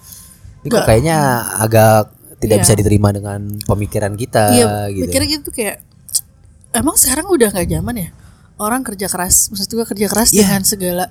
ini 0.58 0.68
kok 0.68 0.76
Nggak. 0.76 0.86
kayaknya 0.86 1.16
agak 1.56 2.14
tidak 2.38 2.56
Iya. 2.56 2.64
bisa 2.64 2.74
diterima 2.74 3.08
dengan 3.10 3.40
pemikiran 3.60 4.14
kita 4.14 4.44
Iya, 4.52 4.70
gitu. 4.90 5.10
mikirnya 5.10 5.28
gitu 5.38 5.50
kayak 5.50 5.82
emang 6.70 6.94
sekarang 6.94 7.26
udah 7.26 7.50
gak 7.50 7.66
zaman 7.66 7.94
ya 7.96 8.08
orang 8.58 8.82
kerja 8.82 9.06
keras, 9.06 9.50
maksud 9.50 9.66
gue 9.68 9.82
kerja 9.84 10.06
keras 10.06 10.30
Iya. 10.30 10.46
dengan 10.46 10.62
segala 10.62 11.04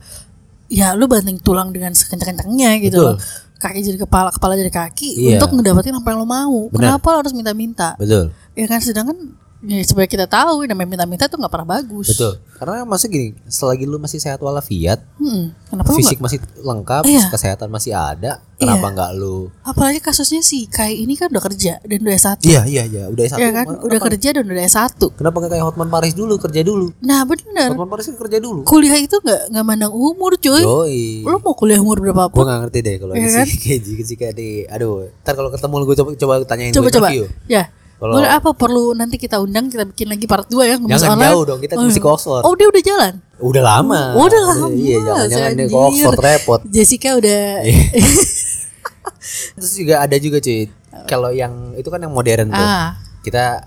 ya 0.68 0.94
lu 0.94 1.08
banting 1.08 1.40
tulang 1.40 1.72
dengan 1.72 1.92
sekencang-kencangnya 1.92 2.80
gitu 2.84 3.00
Betul. 3.00 3.14
loh. 3.16 3.18
Kaki 3.58 3.82
jadi 3.82 3.98
kepala, 3.98 4.30
kepala 4.30 4.54
jadi 4.54 4.70
kaki 4.70 5.10
Iya. 5.18 5.42
untuk 5.42 5.58
ngedapetin 5.58 5.98
apa 5.98 6.08
yang 6.14 6.20
lo 6.22 6.28
mau. 6.30 6.70
Benar. 6.70 7.02
Kenapa 7.02 7.08
lo 7.10 7.18
harus 7.26 7.34
minta-minta? 7.34 7.98
Betul. 7.98 8.30
Ya 8.54 8.66
kan 8.70 8.78
sedangkan 8.78 9.18
ya, 9.60 9.82
supaya 9.82 10.06
kita 10.06 10.26
tahu 10.26 10.64
namanya 10.64 10.86
minta-minta 10.88 11.26
tuh 11.26 11.36
nggak 11.36 11.50
pernah 11.50 11.70
bagus. 11.74 12.10
Betul. 12.10 12.38
Karena 12.54 12.82
maksud 12.84 13.08
gini, 13.08 13.38
selagi 13.46 13.84
lu 13.84 13.98
masih 13.98 14.18
sehat 14.18 14.38
walafiat, 14.38 14.98
Hmm, 15.16 15.54
kenapa 15.68 15.90
lu 15.90 15.98
fisik 15.98 16.18
nggak- 16.18 16.26
masih 16.28 16.38
lengkap, 16.60 17.04
Iya. 17.04 17.26
kesehatan 17.28 17.68
masih 17.68 17.92
ada, 17.92 18.42
kenapa 18.56 18.90
nggak 18.90 19.12
lu? 19.14 19.54
Apalagi 19.62 20.00
kasusnya 20.00 20.42
si 20.42 20.66
Kai 20.66 20.98
ini 20.98 21.14
kan 21.14 21.30
udah 21.30 21.44
kerja 21.44 21.78
dan 21.80 21.98
udah 22.00 22.16
S1. 22.16 22.42
Iya 22.42 22.62
iya 22.66 22.84
iya, 22.84 23.04
udah 23.08 23.24
satu. 23.28 23.40
Ya 23.40 23.50
kan, 23.52 23.66
udah 23.80 24.00
kerja 24.02 24.30
dan 24.32 24.44
udah 24.44 24.64
S1. 24.64 24.98
Kenapa 25.14 25.36
nggak 25.38 25.52
kayak 25.52 25.66
Hotman 25.66 25.88
Paris 25.88 26.14
dulu 26.14 26.34
kerja 26.38 26.62
dulu? 26.62 26.90
Nah, 27.00 27.22
bener. 27.24 27.70
Hotman 27.72 27.88
Paris 27.88 28.06
kan 28.08 28.18
kerja 28.20 28.38
dulu. 28.40 28.62
Kuliah 28.64 28.98
itu 28.98 29.16
nggak 29.16 29.42
nggak 29.50 29.64
mandang 29.64 29.94
umur, 29.94 30.34
cuy. 30.36 30.60
Yoi. 30.60 31.22
Lo 31.24 31.38
mau 31.38 31.54
kuliah 31.54 31.78
umur 31.78 31.98
berapa 32.00 32.26
Gue 32.26 32.34
pun? 32.34 32.44
gak 32.44 32.60
ngerti 32.64 32.80
deh 32.80 32.96
kalau 32.98 33.14
Iya 33.14 33.22
di 33.22 33.30
kan? 33.32 33.46
kayak 33.64 33.80
jika 33.84 34.02
jika 34.04 34.26
di 34.32 34.50
aduh 34.66 35.14
ntar 35.22 35.34
kalau 35.34 35.50
ketemu 35.50 35.74
gue 35.84 35.96
coba 35.96 36.10
coba 36.16 36.34
tanyain 36.44 36.74
Coba 36.74 36.90
coba. 36.90 37.10
Ya. 37.46 37.70
Kalau- 37.98 38.14
Boleh 38.14 38.30
apa 38.30 38.50
perlu 38.52 38.94
nanti 38.94 39.18
kita 39.18 39.38
undang 39.38 39.68
kita 39.68 39.82
bikin 39.84 40.06
lagi 40.08 40.24
part 40.24 40.46
2 40.46 40.54
ya 40.62 40.76
ngemis 40.76 40.92
Jangan 40.96 41.14
online. 41.14 41.28
jauh 41.28 41.44
dong, 41.44 41.60
kita 41.60 41.74
mesti 41.76 41.98
ke 41.98 42.06
Oxford. 42.08 42.42
Oh, 42.42 42.54
dia 42.54 42.68
udah 42.68 42.84
jalan. 42.84 43.14
udah 43.40 43.64
lama 43.64 44.02
Oh, 44.14 44.26
udah 44.26 44.42
lama. 44.44 44.66
iya 44.72 44.98
jangan 45.00 45.26
jangan 45.28 45.52
dia 45.56 45.66
ke. 45.68 45.78
Oxford 45.80 46.20
repot 46.20 46.60
Jessica 46.68 47.10
udah 47.14 47.42
Iya. 47.62 47.82
terus 49.56 49.74
juga 49.76 49.96
ada 50.00 50.16
juga 50.16 50.38
cuy 50.40 50.70
kalau 51.06 51.30
yang 51.32 51.54
itu 51.74 51.86
kan 51.86 52.00
yang 52.00 52.10
modern 52.12 52.50
tuh 52.50 52.58
ah, 52.60 52.96
kita 53.22 53.66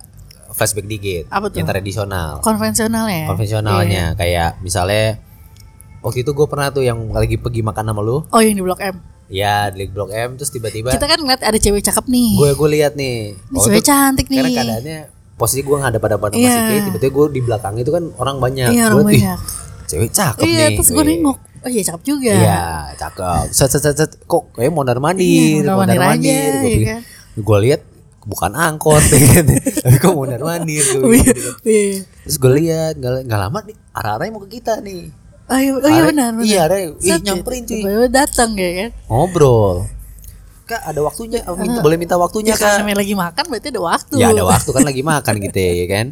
flashback 0.51 0.87
dikit 0.87 1.25
Apa 1.29 1.47
tuh? 1.47 1.57
yang 1.57 1.69
tradisional 1.69 2.41
konvensional 2.41 3.07
ya. 3.07 3.27
konvensionalnya 3.27 4.05
kayak 4.15 4.59
misalnya 4.61 5.21
waktu 6.01 6.23
itu 6.23 6.31
gue 6.31 6.47
pernah 6.47 6.71
tuh 6.71 6.83
yang 6.83 6.99
lagi 7.09 7.37
pergi 7.37 7.61
makan 7.61 7.85
sama 7.85 8.01
lu 8.01 8.25
Oh, 8.27 8.41
yang 8.41 8.55
di 8.55 8.63
Blok 8.63 8.81
M. 8.81 8.99
ya 9.31 9.71
di 9.71 9.87
blok 9.87 10.11
M 10.11 10.35
terus 10.35 10.51
tiba-tiba 10.51 10.91
Kita 10.91 11.07
kan 11.07 11.17
ngeliat 11.17 11.41
ada 11.41 11.55
cewek 11.55 11.81
cakep 11.81 12.05
nih. 12.05 12.31
gue 12.35 12.51
gue 12.53 12.69
lihat 12.73 12.93
nih 12.95 13.33
Ini 13.33 13.55
Oh, 13.55 13.63
cewek 13.63 13.79
itu 13.79 13.87
cantik 13.87 14.27
nih. 14.27 14.37
karena 14.37 14.51
keadaannya 14.53 14.99
posisi 15.37 15.63
gue 15.63 15.77
ada 15.79 15.97
pada 15.97 16.17
pada 16.17 16.35
Iya. 16.35 16.51
masih 16.53 16.83
tiba-tiba 16.85 17.11
gue 17.13 17.27
di 17.31 17.41
belakang 17.41 17.75
itu 17.77 17.89
kan 17.89 18.05
orang 18.17 18.37
banyak 18.37 18.69
Iya, 18.69 18.85
orang 18.91 19.07
"Ih, 19.07 19.23
banyak. 19.23 19.39
cewek 19.87 20.11
cakep 20.11 20.43
Iya, 20.45 20.59
nih 20.61 20.77
terus 20.77 20.91
gue 20.91 21.05
nengok. 21.05 21.39
Oh 21.61 21.69
iya 21.69 21.83
cakep 21.85 22.03
juga. 22.03 22.33
Iya, 22.33 22.63
cakep. 22.97 23.45
Set 23.51 23.69
set 23.69 23.83
set, 23.83 23.93
set. 23.95 24.11
Kok 24.23 24.55
kayak 24.55 24.69
mondar 24.71 24.97
Iya, 24.97 25.03
mandir, 25.03 25.61
mondar 25.63 25.77
mondar 25.77 25.99
mandir 26.01 26.33
aja, 26.33 26.57
Gue 26.57 26.71
iya 26.73 26.87
kan? 26.89 27.01
gue 27.37 27.59
lihat 27.63 27.81
bukan 28.23 28.53
angkot, 28.55 29.03
tapi 29.81 29.97
kok 29.97 30.13
mondar 30.13 30.41
mandir. 30.41 30.81
Oh, 30.97 31.09
iya. 31.09 31.21
pikir. 31.23 31.37
Iya. 31.63 31.93
Terus 32.23 32.37
gue 32.37 32.53
lihat 32.59 32.93
nggak 32.97 33.13
nggak 33.25 33.41
lama 33.41 33.59
nih 33.63 33.77
arah-arahnya 33.93 34.33
mau 34.33 34.41
ke 34.41 34.51
kita 34.57 34.81
nih. 34.81 35.03
Oh 35.50 35.59
iya, 35.59 35.71
oh, 35.75 35.83
iya 35.85 36.02
benar, 36.07 36.28
benar. 36.33 36.47
Iya, 36.47 36.61
arahnya 36.62 36.87
ih, 36.95 37.11
Set, 37.11 37.21
nyamperin 37.26 37.62
cuy. 37.66 37.83
datang 38.07 38.50
ya 38.54 38.71
kan. 38.78 38.90
Ngobrol. 39.07 39.76
Kak 40.62 40.80
ada 40.87 41.00
waktunya, 41.02 41.42
eh, 41.42 41.57
minta, 41.59 41.83
boleh 41.83 41.99
minta 41.99 42.14
waktunya 42.14 42.54
Ya 42.54 42.57
kak. 42.57 42.78
namanya 42.78 43.02
lagi 43.02 43.14
makan 43.14 43.45
berarti 43.45 43.69
ada 43.69 43.83
waktu. 43.83 44.14
Ya 44.16 44.30
ada 44.30 44.45
waktu 44.47 44.71
kan 44.71 44.83
lagi 44.87 45.02
makan 45.02 45.35
gitu 45.42 45.59
ya, 45.59 45.73
ya 45.75 45.87
kan. 45.88 46.07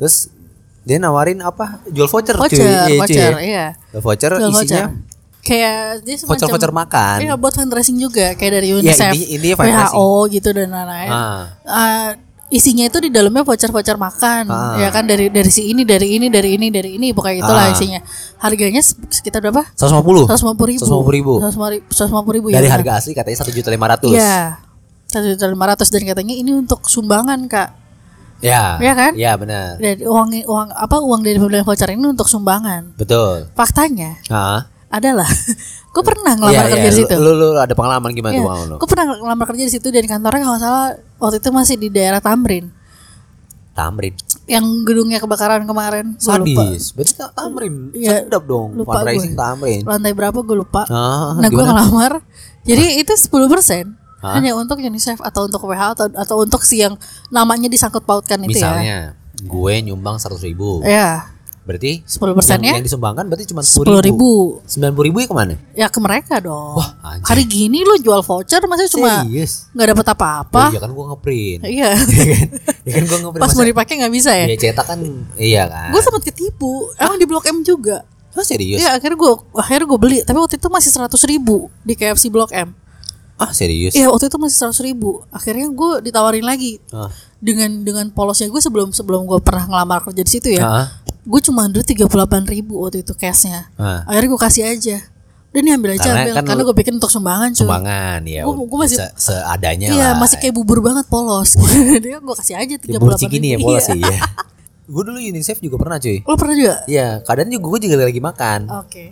Terus 0.00 0.32
dia 0.80 0.96
nawarin 0.96 1.40
apa? 1.40 1.84
Jual 1.86 2.08
voucher, 2.08 2.32
cuy. 2.34 2.40
Voucher, 2.40 2.64
Iya, 2.64 2.80
cuy. 2.82 2.96
voucher, 2.98 3.32
iya. 3.38 3.66
Jual 3.90 4.00
voucher 4.02 4.32
Jual 4.32 4.50
isinya 4.50 4.82
voucher. 4.88 5.12
Kayak 5.44 5.76
dia 6.00 6.14
semacam 6.16 6.30
voucher-voucher 6.40 6.72
makan. 6.72 7.16
Iya 7.20 7.34
buat 7.36 7.52
fundraising 7.52 8.00
juga 8.00 8.32
kayak 8.32 8.52
dari 8.54 8.68
Ya, 8.70 8.80
UNICEF, 8.80 9.12
intinya- 9.12 9.28
intinya 9.28 9.56
fundraising. 9.60 9.92
WHO 9.92 10.08
gitu 10.32 10.48
dan 10.50 10.68
lain-lain. 10.72 11.10
Ah. 11.12 11.42
Eh, 11.60 12.08
isinya 12.54 12.86
itu 12.86 12.98
di 12.98 13.10
dalamnya 13.10 13.42
voucher-voucher 13.42 13.98
makan, 13.98 14.46
Ah. 14.46 14.78
ya 14.78 14.88
kan 14.88 15.02
dari 15.02 15.26
dari 15.26 15.50
si 15.50 15.66
ini, 15.66 15.82
dari 15.82 16.14
ini, 16.14 16.30
dari 16.30 16.54
ini, 16.54 16.70
dari 16.70 16.94
ini, 16.94 17.10
pokoknya 17.10 17.42
itulah 17.42 17.66
Ah. 17.66 17.74
isinya. 17.74 17.98
Harganya 18.38 18.78
se- 18.78 18.94
sekitar 19.10 19.42
berapa? 19.42 19.66
150. 19.74 20.30
150 20.30 20.64
ribu. 20.64 20.80
150 20.86 21.10
ribu. 21.10 21.32
150 21.90 22.32
ribu 22.32 22.46
Dari 22.48 22.64
ya. 22.64 22.72
harga 22.72 22.92
asli 22.96 23.10
katanya 23.12 23.42
satu 23.42 23.50
juta 23.50 23.68
lima 23.68 23.90
ratus. 23.90 24.14
Iya. 24.14 24.62
Satu 25.04 25.26
juta 25.26 25.44
lima 25.44 25.66
ratus 25.66 25.90
dan 25.90 26.02
katanya 26.02 26.32
ini 26.32 26.54
untuk 26.54 26.86
sumbangan 26.86 27.42
kak. 27.46 27.70
Ya. 28.38 28.76
Iya 28.78 28.92
kan? 28.94 29.12
Iya 29.14 29.32
benar. 29.34 29.78
Dan 29.78 30.04
uang 30.04 30.28
uang 30.44 30.68
apa 30.70 30.96
uang 31.00 31.20
dari 31.20 31.36
pembelian 31.36 31.62
voucher 31.62 31.88
ini 31.88 32.04
untuk 32.04 32.26
sumbangan. 32.26 32.94
Betul. 32.94 33.48
Faktanya 33.52 34.20
Ah. 34.26 34.68
adalah, 34.88 35.26
gue 35.94 36.02
pernah 36.02 36.32
ngelamar 36.34 36.50
Iya, 36.58 36.62
kerja 36.68 36.80
iya. 36.80 36.90
di 36.90 36.98
situ. 36.98 37.14
Lu, 37.14 37.30
lu, 37.32 37.46
lu 37.48 37.60
ada 37.60 37.70
pengalaman 37.70 38.10
gimana 38.10 38.34
Iya, 38.34 38.42
tuh 38.42 38.66
lu? 38.66 38.76
gue 38.76 38.88
pernah 38.88 39.06
ngelamar 39.14 39.46
kerja 39.46 39.62
di 39.62 39.72
situ 39.72 39.86
dan 39.88 40.04
kantornya 40.04 40.42
kalau 40.42 40.58
salah 40.58 40.86
waktu 41.16 41.38
itu 41.38 41.48
masih 41.48 41.76
di 41.76 41.88
daerah 41.88 42.18
Tamrin 42.18 42.66
Tamrin. 43.72 44.14
yang 44.44 44.62
gedungnya 44.84 45.18
kebakaran 45.18 45.64
kemarin. 45.64 46.14
Gua 46.16 46.36
lupa. 46.36 46.62
Sadis. 46.68 46.92
Berarti 46.92 47.12
tak 47.16 47.32
Tamrin. 47.32 47.74
Iya, 47.90 48.22
Sedap 48.22 48.44
dong. 48.44 48.76
lupa 48.76 49.00
Fundraising 49.00 49.32
gue. 49.32 49.40
Tamrin. 49.40 49.80
Lantai 49.82 50.12
berapa 50.12 50.36
gue 50.36 50.56
lupa. 50.56 50.82
Ah, 50.86 51.34
nah 51.34 51.48
gue 51.48 51.58
ngelamar. 51.60 52.22
Jadi 52.62 52.98
itu 52.98 53.10
10% 53.10 53.34
Hah? 54.20 54.34
hanya 54.34 54.52
untuk 54.52 54.78
UNICEF 54.78 55.18
atau 55.18 55.48
untuk 55.48 55.58
WHO 55.60 55.88
atau, 55.92 56.06
atau 56.08 56.36
untuk 56.38 56.60
si 56.60 56.80
yang 56.80 56.94
namanya 57.28 57.66
disangkut 57.66 58.02
pautkan 58.02 58.40
itu 58.42 58.54
ya. 58.54 58.68
Misalnya 58.68 58.98
gue 59.36 59.72
nyumbang 59.82 60.16
seratus 60.16 60.40
ribu. 60.40 60.80
Ya, 60.80 61.33
Berarti 61.64 62.04
10% 62.04 62.12
yang, 62.54 62.60
ya? 62.60 62.72
yang 62.76 62.84
disumbangkan 62.84 63.24
berarti 63.24 63.48
cuma 63.48 63.64
sepuluh 63.64 63.96
ribu. 63.98 64.60
Sembilan 64.62 64.92
puluh 64.92 65.06
ribu 65.08 65.16
ya 65.18 65.26
ke 65.26 65.34
mana? 65.34 65.54
Ya 65.72 65.86
ke 65.88 65.96
mereka 65.96 66.36
dong. 66.36 66.76
Wah, 66.76 66.92
anjir. 67.02 67.24
Hari 67.24 67.44
gini 67.44 67.80
lu 67.80 67.96
jual 67.96 68.20
voucher 68.20 68.60
masih 68.64 68.92
cuma 68.92 69.24
Serius? 69.24 69.72
nggak 69.72 69.96
dapat 69.96 70.06
apa-apa. 70.12 70.62
Oh, 70.62 70.70
iya 70.70 70.78
kan 70.78 70.90
gue 70.92 71.04
ngeprint. 71.06 71.60
Iya. 71.64 71.88
Iya 72.04 72.36
kan? 72.36 72.48
Iya 72.84 72.92
kan 72.94 73.02
gue 73.02 73.18
ngeprint. 73.18 73.40
Pas 73.40 73.48
Masa- 73.48 73.56
mau 73.56 73.66
dipakai 73.66 73.94
nggak 73.96 74.12
bisa 74.12 74.30
ya. 74.30 74.44
Iya 74.44 74.56
cetak 74.60 74.86
kan. 74.86 74.98
Iya 75.34 75.62
kan. 75.66 75.88
Gue 75.88 76.00
sempat 76.00 76.22
ketipu. 76.22 76.92
Emang 76.94 77.16
di 77.16 77.24
Blok 77.24 77.44
M 77.46 77.64
juga. 77.64 78.04
Ah 78.30 78.44
serius? 78.44 78.78
Iya 78.78 78.98
akhirnya 78.98 79.16
gue 79.16 79.32
akhirnya 79.54 79.86
gue 79.86 79.98
beli. 79.98 80.18
Tapi 80.20 80.36
waktu 80.36 80.56
itu 80.56 80.68
masih 80.68 80.90
seratus 80.90 81.24
ribu 81.24 81.72
di 81.80 81.94
KFC 81.94 82.28
Blok 82.28 82.52
M. 82.52 82.76
Ah 83.34 83.50
serius? 83.50 83.92
Iya 83.92 84.12
waktu 84.12 84.28
itu 84.28 84.36
masih 84.36 84.56
seratus 84.58 84.78
ribu. 84.78 85.24
Akhirnya 85.28 85.64
gue 85.66 86.04
ditawarin 86.04 86.44
lagi 86.44 86.76
Ah. 86.90 87.08
dengan 87.36 87.80
dengan 87.80 88.06
polosnya 88.08 88.46
gue 88.46 88.58
sebelum 88.58 88.90
sebelum 88.90 89.24
gue 89.24 89.40
pernah 89.40 89.64
ngelamar 89.66 90.04
kerja 90.04 90.20
di 90.20 90.30
situ 90.30 90.48
ya. 90.52 90.62
Ah. 90.62 90.86
Gue 91.24 91.40
cuma 91.40 91.66
dulu 91.66 91.80
tiga 91.80 92.04
puluh 92.04 92.22
delapan 92.22 92.44
ribu 92.44 92.78
waktu 92.78 93.00
itu 93.00 93.12
cashnya. 93.12 93.72
Ah. 93.74 94.04
Akhirnya 94.04 94.28
gue 94.28 94.40
kasih 94.40 94.64
aja. 94.66 94.96
Udah 95.48 95.62
nih 95.62 95.72
ambil 95.72 95.90
aja 95.92 96.02
Karena 96.02 96.18
ambil. 96.20 96.34
kan 96.34 96.44
Karena 96.44 96.62
gue 96.62 96.76
bikin 96.76 96.92
untuk 96.94 97.08
sumbangan 97.08 97.48
cuy. 97.50 97.62
Sumbangan 97.62 98.20
ya. 98.24 98.42
Gua- 98.42 98.66
gua 98.66 98.78
masih- 98.80 98.98
se- 98.98 99.14
seadanya 99.16 99.86
Iya 99.88 100.06
lah. 100.10 100.18
masih 100.18 100.36
kayak 100.36 100.52
bubur 100.52 100.78
banget 100.80 101.06
polos. 101.06 101.54
Dia 102.04 102.18
gue 102.18 102.34
kasih 102.36 102.54
aja 102.54 102.74
tiga 102.76 102.98
puluh 102.98 103.14
delapan 103.14 103.22
cikini 103.24 103.48
ya 103.48 103.58
pola 103.58 103.78
sih 103.78 103.96
ya. 103.96 104.18
gue 104.92 105.02
dulu 105.02 105.16
UNICEF 105.16 105.58
juga 105.58 105.76
pernah 105.78 105.96
cuy. 105.96 106.20
Lo 106.20 106.34
pernah 106.34 106.54
juga? 106.54 106.74
Iya, 106.84 107.08
kadang 107.22 107.48
juga 107.48 107.66
gue 107.68 107.80
juga 107.82 107.94
lagi 108.02 108.20
makan 108.20 108.60
Oke. 108.78 109.04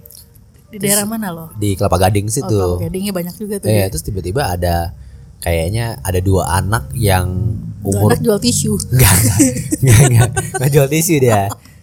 Di 0.69 0.77
daerah 0.79 1.05
mana 1.05 1.29
lo? 1.29 1.47
di 1.55 1.73
Kelapa 1.73 1.97
Gading 1.99 2.27
Oh, 2.27 2.33
situ. 2.35 2.49
Kelapa 2.51 2.83
Gadingnya 2.83 3.13
banyak 3.15 3.35
juga 3.37 3.55
tuh. 3.57 3.69
Iya, 3.69 3.79
ya. 3.79 3.87
terus 3.89 4.03
tiba-tiba 4.03 4.43
ada 4.49 4.93
kayaknya 5.39 5.97
ada 6.01 6.19
dua 6.19 6.49
anak 6.51 6.93
yang 6.93 7.57
Tuh 7.79 7.89
umur 7.89 8.13
anak 8.13 8.21
jual 8.21 8.39
tisu. 8.39 8.77
enggak 8.91 9.13
enggak 9.15 9.39
enggak 9.79 9.99
enggak 10.11 10.29
enggak 10.55 10.71
jual 10.71 10.87
tisu 10.87 11.15
dia. 11.19 11.43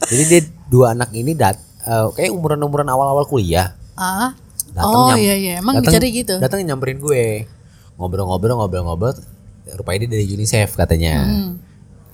Jadi 0.10 0.24
dia 0.26 0.41
dua 0.67 0.98
anak 0.98 1.13
ini 1.13 1.34
dat 1.34 1.58
eh, 1.86 2.08
kayak 2.13 2.34
umuran-umuran 2.34 2.89
awal-awal 2.89 3.26
kuliah. 3.26 3.74
Ah. 3.93 4.34
Datang 4.69 5.10
oh 5.10 5.17
iya 5.17 5.34
iya, 5.34 5.54
emang 5.60 5.82
datang- 5.82 5.98
dicari 5.98 6.08
gitu. 6.13 6.36
Datang 6.38 6.62
nyamperin 6.62 7.02
gue. 7.02 7.50
Ngobrol-ngobrol 7.98 8.54
ngobrol-ngobrol 8.58 9.17
rupanya 9.76 10.06
dia 10.06 10.10
dari 10.17 10.26
UNICEF 10.30 10.78
katanya. 10.78 11.26
Hmm. 11.26 11.58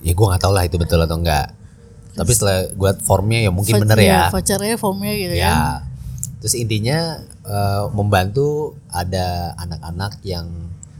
Ya 0.00 0.12
gue 0.12 0.26
nggak 0.26 0.42
tahu 0.42 0.52
lah 0.56 0.64
itu 0.64 0.76
betul 0.80 1.00
atau 1.00 1.16
enggak. 1.20 1.52
Tapi 2.16 2.30
setelah 2.32 2.72
gue 2.72 2.90
formnya 3.04 3.44
ya 3.44 3.50
mungkin 3.52 3.76
bener 3.76 3.96
Iya, 4.00 4.08
ya. 4.08 4.22
Vouchernya 4.32 4.76
formnya 4.80 5.12
gitu 5.12 5.34
kan. 5.36 5.44
Ya. 5.44 5.58
Terus 6.40 6.54
intinya 6.56 6.98
eh, 7.44 7.84
membantu 7.92 8.76
ada 8.88 9.52
anak-anak 9.60 10.24
yang 10.24 10.48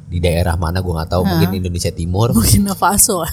di 0.07 0.23
daerah 0.23 0.55
mana 0.55 0.79
gue 0.79 0.93
nggak 0.93 1.11
tahu 1.11 1.27
mungkin 1.27 1.51
Indonesia 1.59 1.91
Timur 1.91 2.31
Burkina 2.31 2.79
Faso. 2.79 3.25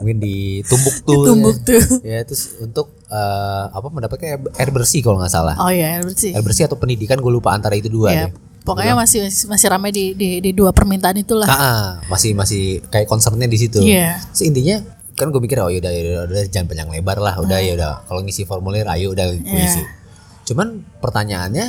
Mungkin 0.00 0.18
di 0.18 0.36
Tumbuktu 0.62 1.14
Tumbuktu. 1.22 1.76
ya 2.02 2.24
terus 2.24 2.56
untuk 2.56 2.90
eh, 3.04 3.64
apa 3.68 3.86
mendapatkan 3.86 4.26
air, 4.26 4.40
air 4.56 4.70
bersih 4.70 5.00
kalau 5.00 5.20
nggak 5.20 5.30
salah 5.30 5.54
Oh 5.56 5.68
iya, 5.68 6.00
bersih. 6.00 6.32
air 6.32 6.40
bersih 6.40 6.64
atau 6.64 6.74
pendidikan 6.74 7.16
gue 7.16 7.28
lupa 7.28 7.52
antara 7.52 7.72
itu 7.74 7.86
dua 7.86 8.08
Ya, 8.10 8.20
deh 8.26 8.32
pokoknya 8.60 8.92
masih 8.94 9.24
masih, 9.24 9.44
masih 9.46 9.66
ramai 9.68 9.88
di, 9.90 10.12
di 10.12 10.38
di 10.38 10.50
dua 10.50 10.68
permintaan 10.70 11.16
itulah. 11.16 11.44
Ah, 11.44 11.56
ah, 11.56 11.84
masih 12.06 12.32
masih 12.32 12.62
kayak 12.86 13.06
concernnya 13.06 13.44
di 13.44 13.56
situ 13.56 13.80
Iya. 13.80 14.20
Terus 14.30 14.42
intinya 14.46 14.76
kan 15.12 15.28
gue 15.28 15.36
mikir 15.38 15.56
oh 15.58 15.68
yaudah, 15.68 15.88
yaudah, 15.88 16.24
udah 16.26 16.44
jangan 16.46 16.66
panjang 16.66 16.88
lebar 16.88 17.18
lah 17.18 17.36
udah 17.36 17.56
ya 17.58 17.72
udah 17.74 18.04
kalau 18.04 18.20
ngisi 18.20 18.42
formulir 18.42 18.84
ayo 18.86 19.10
udah 19.10 19.28
gue 19.30 19.40
Iya. 19.42 19.64
isi 19.66 19.82
cuman 20.44 20.80
pertanyaannya 20.96 21.66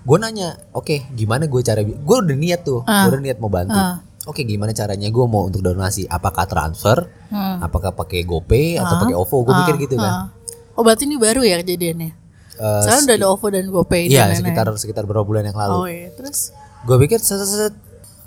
gue 0.00 0.18
nanya 0.18 0.56
oke 0.70 1.12
gimana 1.12 1.44
gue 1.44 1.60
cara 1.60 1.80
gue 1.80 1.92
udah 2.18 2.32
niat 2.34 2.60
tuh 2.60 2.80
Ah. 2.82 3.04
gue 3.04 3.12
udah 3.12 3.22
niat 3.22 3.38
mau 3.38 3.48
bantu 3.48 3.72
Ah. 3.72 4.00
Oke 4.24 4.40
gimana 4.40 4.70
caranya 4.70 5.06
gue 5.06 5.24
mau 5.24 5.44
untuk 5.44 5.60
donasi 5.60 6.04
apakah 6.06 6.44
transfer 6.44 7.08
Hmm. 7.26 7.58
apakah 7.60 7.90
pakai 7.90 8.22
GoPay 8.22 8.76
atau 8.76 8.94
pakai 8.98 9.12
OVO 9.12 9.36
gue 9.42 9.54
mikir 9.56 9.76
gitu 9.80 9.96
kan 9.96 10.12
Ah. 10.14 10.26
Oh 10.72 10.82
berarti 10.82 11.04
ini 11.04 11.14
baru 11.14 11.40
ya 11.40 11.58
kejadiannya? 11.58 12.10
Eh, 12.54 12.80
Sekarang 12.80 13.02
udah 13.04 13.16
ada 13.16 13.26
OVO 13.28 13.46
dan 13.48 13.64
GoPay 13.68 14.02
iya 14.06 14.26
dan 14.26 14.36
sekitar 14.36 14.66
sekitar 14.74 15.02
beberapa 15.02 15.22
bulan 15.24 15.44
yang 15.44 15.54
lalu 15.54 15.74
Oh 15.74 15.86
iya, 15.86 16.10
terus? 16.10 16.50
gue 16.80 16.96
pikir 16.98 17.18
set, 17.18 17.38
set, 17.38 17.50
set. 17.50 17.74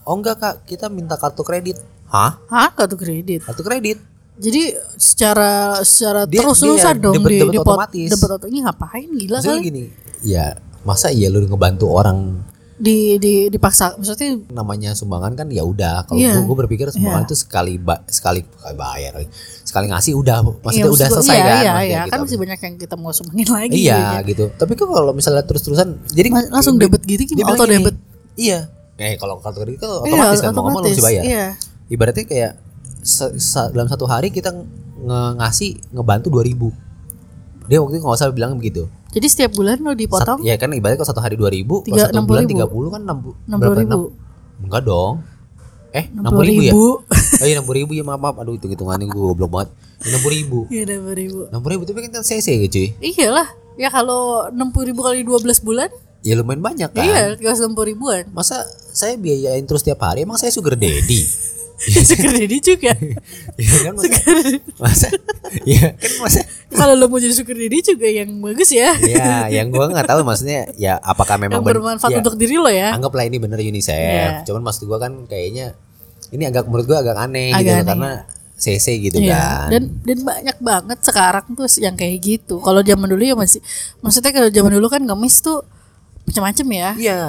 oh 0.01 0.13
enggak 0.13 0.35
kak 0.35 0.55
kita 0.63 0.87
minta 0.87 1.15
kartu 1.15 1.41
kredit 1.41 1.75
hah 2.07 2.39
Hah? 2.45 2.69
Kartu 2.69 2.95
kredit? 2.95 3.43
kartu 3.43 3.61
kredit 3.61 3.97
Jadi 4.35 4.69
secara 4.95 5.51
secara 5.81 6.23
Dia- 6.23 6.41
terus 6.41 6.57
dia 6.57 6.69
terusan 6.69 6.95
dong 6.99 7.15
debet- 7.15 7.25
di 7.27 7.37
debet 7.39 7.53
di 7.53 7.59
pot- 7.59 7.73
otomatis. 7.73 8.09
debet 8.11 8.41
ini 8.45 8.59
ngapain 8.61 9.07
gila 9.09 9.35
Maksudnya 9.35 9.55
kali? 9.55 9.65
gini 9.65 9.83
ya 10.21 10.45
masa 10.83 11.07
iya 11.09 11.27
lu 11.27 11.41
ngebantu 11.41 11.85
orang 11.89 12.17
Di 12.77 13.17
di 13.17 13.33
dipaksa 13.47 13.93
maksudnya 13.93 14.37
namanya 14.51 14.93
sumbangan 14.93 15.33
kan 15.33 15.49
ya 15.49 15.61
udah 15.61 16.05
kalau 16.05 16.15
Iya. 16.15 16.37
gue 16.37 16.57
berpikir 16.59 16.85
sumbangan 16.87 17.25
itu 17.25 17.33
sekali 17.33 17.75
ba 17.75 18.05
sekali 18.05 18.45
bayar 18.71 19.17
lagi. 19.17 19.29
sekali 19.63 19.89
ngasih 19.89 20.13
udah 20.13 20.37
maksudnya 20.55 20.85
Iya, 20.85 20.93
udah 20.93 21.07
selesai 21.11 21.33
iya, 21.33 21.41
kan 21.43 21.57
Iya, 21.57 21.73
iya, 21.81 21.99
gitu. 21.99 22.07
kan 22.07 22.17
masih 22.21 22.37
banyak 22.37 22.59
yang 22.61 22.75
kita 22.77 22.95
mau 22.95 23.11
sumbangin 23.11 23.47
lagi. 23.49 23.73
iya 23.75 23.97
jadinya. 23.97 24.21
gitu 24.23 24.45
tapi 24.53 24.71
kok 24.73 24.87
kalau 24.87 25.11
misalnya 25.11 25.41
terus-terusan 25.41 25.87
jadi 26.07 26.27
Mas- 26.29 26.49
langsung 26.49 26.77
debit 26.77 27.01
gitu 27.01 27.23
gimana? 27.27 27.51
Auto 27.51 27.65
gini, 27.65 27.81
debit. 27.81 27.95
iya 28.35 28.59
eh 28.95 29.13
kalau 29.15 29.37
kartu 29.37 29.57
kredit 29.59 29.77
kan 29.77 29.89
Iya, 29.89 29.97
otomatis 30.07 30.39
kan 30.39 30.47
mau 30.47 30.53
nggak 30.55 30.63
mau 30.63 30.71
otomatis, 30.77 30.93
mesti 30.93 31.03
bayar 31.03 31.23
Iya. 31.23 31.45
ibaratnya 31.89 32.25
kayak 32.25 32.51
se- 32.99 33.35
se- 33.35 33.71
dalam 33.71 33.87
satu 33.87 34.05
hari 34.05 34.29
kita 34.29 34.53
nge- 34.53 35.33
ngasih 35.35 35.69
ngebantu 35.91 36.27
2000 36.31 36.69
dia 37.65 37.77
waktu 37.77 37.93
itu 37.93 38.01
nggak 38.01 38.15
usah 38.15 38.29
bilang 38.29 38.53
begitu 38.53 38.85
Jadi 39.17 39.27
setiap 39.27 39.51
bulan 39.51 39.77
lo 39.79 39.89
Sat- 39.89 39.97
dipotong 39.97 40.39
ya 40.41 40.53
kan 40.55 40.69
ibaratnya 40.69 41.01
kalau 41.01 41.09
satu 41.09 41.21
hari 41.21 41.33
2000 41.33 41.65
kalau 41.65 41.81
Tiga- 41.83 42.05
satu 42.07 42.21
bulan 42.21 42.43
60.000. 42.45 42.69
30 42.69 42.93
kan 42.93 43.01
60 43.01 43.33
60.000. 43.49 43.57
berapa? 43.57 43.81
Enam- 43.81 44.13
enggak 44.59 44.81
dong 44.83 45.13
eh 45.89 46.05
60 46.07 46.21
60 46.21 46.45
ribu 46.45 46.61
ya 46.61 46.69
ribu. 46.69 46.85
oh 47.41 47.45
iya 47.45 47.55
60 47.57 47.79
ribu 47.79 47.91
ya 47.91 48.03
maaf 48.03 48.19
maaf 48.19 48.35
aduh 48.37 48.53
hitung 48.53 48.69
hitungannya 48.69 49.05
gue 49.05 49.17
goblok 49.17 49.49
banget 49.49 49.69
60 50.03 50.37
ribu 50.37 50.59
Iya 50.67 50.81
enam 50.85 51.09
ribu. 51.09 51.39
60 51.49 51.73
ribu 51.73 51.83
tapi 51.83 51.99
kan 52.05 52.21
CC 52.21 52.47
gitu 52.59 52.69
cuy 52.71 52.87
Iyalah. 53.01 53.47
Ya 53.75 53.89
kalau 53.89 54.45
enam 54.47 54.69
puluh 54.69 54.89
ribu 54.89 55.01
kali 55.01 55.21
12 55.21 55.61
bulan, 55.61 55.89
ya 56.21 56.33
lumayan 56.33 56.59
banyak 56.59 56.89
kan 56.89 56.97
iya, 56.99 57.33
tiga 57.33 57.53
enam 57.53 57.71
puluh 57.71 57.93
ribuan. 57.93 58.25
masa 58.31 58.65
saya 58.89 59.13
biayain 59.15 59.61
terus 59.63 59.81
tiap 59.81 60.01
hari 60.01 60.21
emang 60.21 60.33
saya 60.33 60.49
sugar 60.49 60.73
daddy 60.73 61.21
Sugar 61.77 62.33
daddy 62.33 62.57
juga. 62.57 62.91
ya 63.61 63.77
kan 63.83 63.93
masa 63.93 64.09
masa 64.77 65.07
ya 65.61 65.93
kan 65.93 66.11
masa 66.19 66.39
kalau 66.67 66.93
lo 66.93 67.05
mau 67.05 67.17
jadi 67.17 67.31
sugar 67.31 67.53
daddy 67.53 67.85
juga 67.85 68.07
yang 68.07 68.33
bagus 68.37 68.69
ya. 68.69 68.97
ya 68.97 69.45
yang 69.47 69.69
gue 69.69 69.85
nggak 69.85 70.05
tahu 70.05 70.21
maksudnya 70.21 70.73
ya 70.73 70.97
apakah 70.97 71.37
memang 71.37 71.61
yang 71.61 71.63
ben- 71.63 71.77
bermanfaat 71.77 72.11
ya, 72.11 72.17
untuk 72.19 72.33
diri 72.35 72.57
lo 72.57 72.67
ya. 72.67 72.91
anggaplah 72.91 73.23
ini 73.23 73.37
bener 73.37 73.57
UNICEF 73.57 73.93
Iya. 73.93 74.41
cuman 74.43 74.61
maksud 74.63 74.83
gue 74.83 74.97
kan 74.97 75.13
kayaknya 75.25 75.77
ini 76.29 76.43
agak 76.43 76.65
menurut 76.65 76.85
gue 76.85 76.97
agak 76.97 77.13
aneh 77.15 77.53
Agak 77.53 77.61
gitu 77.61 77.73
aneh. 77.77 77.87
karena 77.87 78.11
CC 78.57 78.85
gitu 78.99 79.17
Iya. 79.21 79.37
kan 79.37 79.69
Dan 79.69 79.83
dan 80.01 80.17
banyak 80.25 80.57
banget 80.57 80.99
sekarang 80.99 81.45
tuh 81.53 81.69
yang 81.77 81.93
kayak 81.93 82.17
gitu. 82.19 82.57
Kalau 82.57 82.81
zaman 82.81 83.05
dulu 83.05 83.21
ya 83.21 83.37
masih 83.37 83.61
maksudnya 84.01 84.33
kalau 84.33 84.49
zaman 84.49 84.73
dulu 84.73 84.89
kan 84.89 84.99
ngemis 84.99 85.39
tuh 85.39 85.61
macam-macam 86.25 86.67
ya. 86.67 86.89
Iya. 86.97 87.21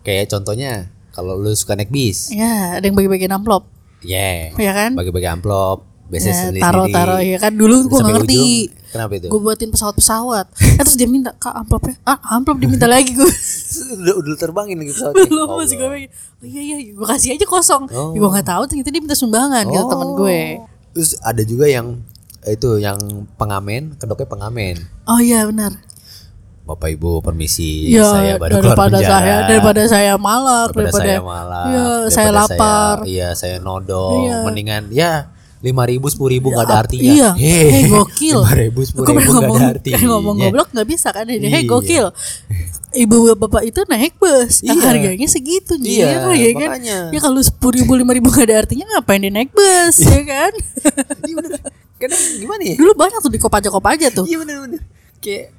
Kayak 0.00 0.30
contohnya 0.30 0.72
kalau 1.10 1.34
lu 1.34 1.50
suka 1.52 1.74
naik 1.74 1.88
bis, 1.88 2.30
Ya, 2.30 2.78
ada 2.78 2.84
yang 2.84 2.94
bagi-bagi 2.94 3.26
amplop. 3.26 3.66
Ya, 4.08 4.54
Ya 4.54 4.72
kan? 4.72 4.90
bagi-bagi 4.94 5.28
amplop, 5.28 5.78
biasanya 6.06 6.30
Ya, 6.30 6.40
sendiri 6.46 6.62
taruh-taruh 6.62 7.20
ya 7.20 7.36
kan 7.36 7.52
dulu 7.52 7.74
gue 7.84 7.98
gak 7.98 8.06
ngerti. 8.14 8.38
ujung, 8.38 8.74
Kenapa 8.86 9.12
itu? 9.12 9.26
Gue 9.28 9.40
buatin 9.42 9.68
pesawat-pesawat. 9.68 10.46
Eh, 10.56 10.80
terus 10.80 10.96
dia 10.96 11.04
minta 11.04 11.34
kak 11.34 11.52
amplopnya. 11.52 11.98
Ah 12.02 12.16
amplop 12.32 12.56
diminta 12.56 12.86
lagi 12.86 13.12
gue. 13.12 13.28
udah, 13.98 14.14
udah 14.16 14.36
terbangin 14.36 14.78
lagi 14.78 14.94
pesawatnya. 14.94 15.26
Belum 15.26 15.46
masih 15.52 15.76
gue 15.76 15.88
pengen. 15.90 16.10
Oh 16.36 16.46
iya 16.46 16.60
iya, 16.62 16.76
gue 16.94 17.06
kasih 17.06 17.28
aja 17.34 17.44
kosong. 17.44 17.84
Oh. 17.90 18.14
Ya, 18.14 18.18
gue 18.18 18.30
nggak 18.30 18.46
tahu 18.46 18.62
ternyata 18.66 18.88
dia 18.88 19.02
minta 19.02 19.18
sumbangan 19.18 19.64
gitu 19.66 19.84
temen 19.84 20.08
gue. 20.14 20.40
Terus 20.94 21.10
ada 21.20 21.42
juga 21.42 21.66
yang 21.66 22.00
itu 22.46 22.78
yang 22.78 22.96
pengamen, 23.34 23.98
kedoknya 23.98 24.28
pengamen. 24.30 24.76
Oh 25.04 25.18
iya 25.18 25.42
benar. 25.44 25.74
Bapak 26.66 26.90
Ibu 26.90 27.22
permisi, 27.22 27.94
Ya 27.94 28.02
saya 28.04 28.34
baru 28.36 28.58
keluar 28.58 28.74
daripada 28.74 28.98
penjara. 28.98 29.14
saya 29.14 29.34
daripada 29.46 29.82
saya 29.86 30.12
malak 30.18 30.68
daripada, 30.68 30.82
daripada, 30.90 31.06
saya 31.06 31.20
malah, 31.22 31.64
Iya, 31.64 31.86
saya 32.10 32.26
daripada 32.26 32.38
lapar. 32.50 32.96
iya, 33.06 33.28
saya 33.32 33.56
nodong. 33.62 34.18
Iya. 34.26 34.36
Mendingan 34.42 34.82
ya 34.90 35.12
lima 35.56 35.82
ribu 35.82 36.06
sepuluh 36.06 36.30
ribu 36.34 36.50
nggak 36.50 36.66
ada 36.66 36.76
artinya. 36.82 37.06
Iya, 37.06 37.28
Hei, 37.32 37.70
hey, 37.70 37.82
gokil. 37.86 38.38
Lima 38.38 38.54
ribu 38.60 38.80
sepuluh 38.82 39.06
ribu 39.08 39.30
nggak 39.32 39.46
ada 39.48 39.68
artinya. 39.72 39.98
ngomong 40.04 40.36
goblok 40.36 40.68
nggak 40.70 40.88
bisa 40.90 41.08
kan 41.10 41.26
ini. 41.26 41.46
Hey 41.46 41.62
Iya. 41.62 41.70
gokil. 41.70 42.06
Ibu 42.96 43.16
bapak 43.36 43.62
itu 43.62 43.80
naik 43.86 44.14
bus, 44.16 44.66
yang 44.66 44.74
Iya. 44.74 44.86
harganya 44.90 45.28
segitu 45.28 45.78
Iya, 45.78 46.26
ya 46.34 46.50
kan? 46.50 46.70
makanya. 46.74 46.98
Ya 47.14 47.20
kalau 47.20 47.40
sepuluh 47.40 47.78
ribu 47.78 47.94
lima 47.94 48.10
ribu 48.10 48.26
gak 48.26 48.42
ada 48.42 48.66
artinya 48.66 48.90
ngapain 48.90 49.22
dia 49.22 49.30
naik 49.30 49.54
bus 49.54 49.96
ya 50.02 50.18
kan? 50.24 50.52
Iya 51.22 51.34
bener. 51.36 51.50
Kadang 51.96 52.20
gimana 52.36 52.62
ya? 52.62 52.74
Dulu 52.74 52.92
banyak 52.92 53.18
tuh 53.20 53.30
di 53.30 53.38
kopaja 53.38 53.68
kopaja 53.70 54.06
tuh. 54.10 54.26
Iya 54.26 54.42
bener 54.42 54.56
bener. 54.66 54.80
Kayak 55.26 55.50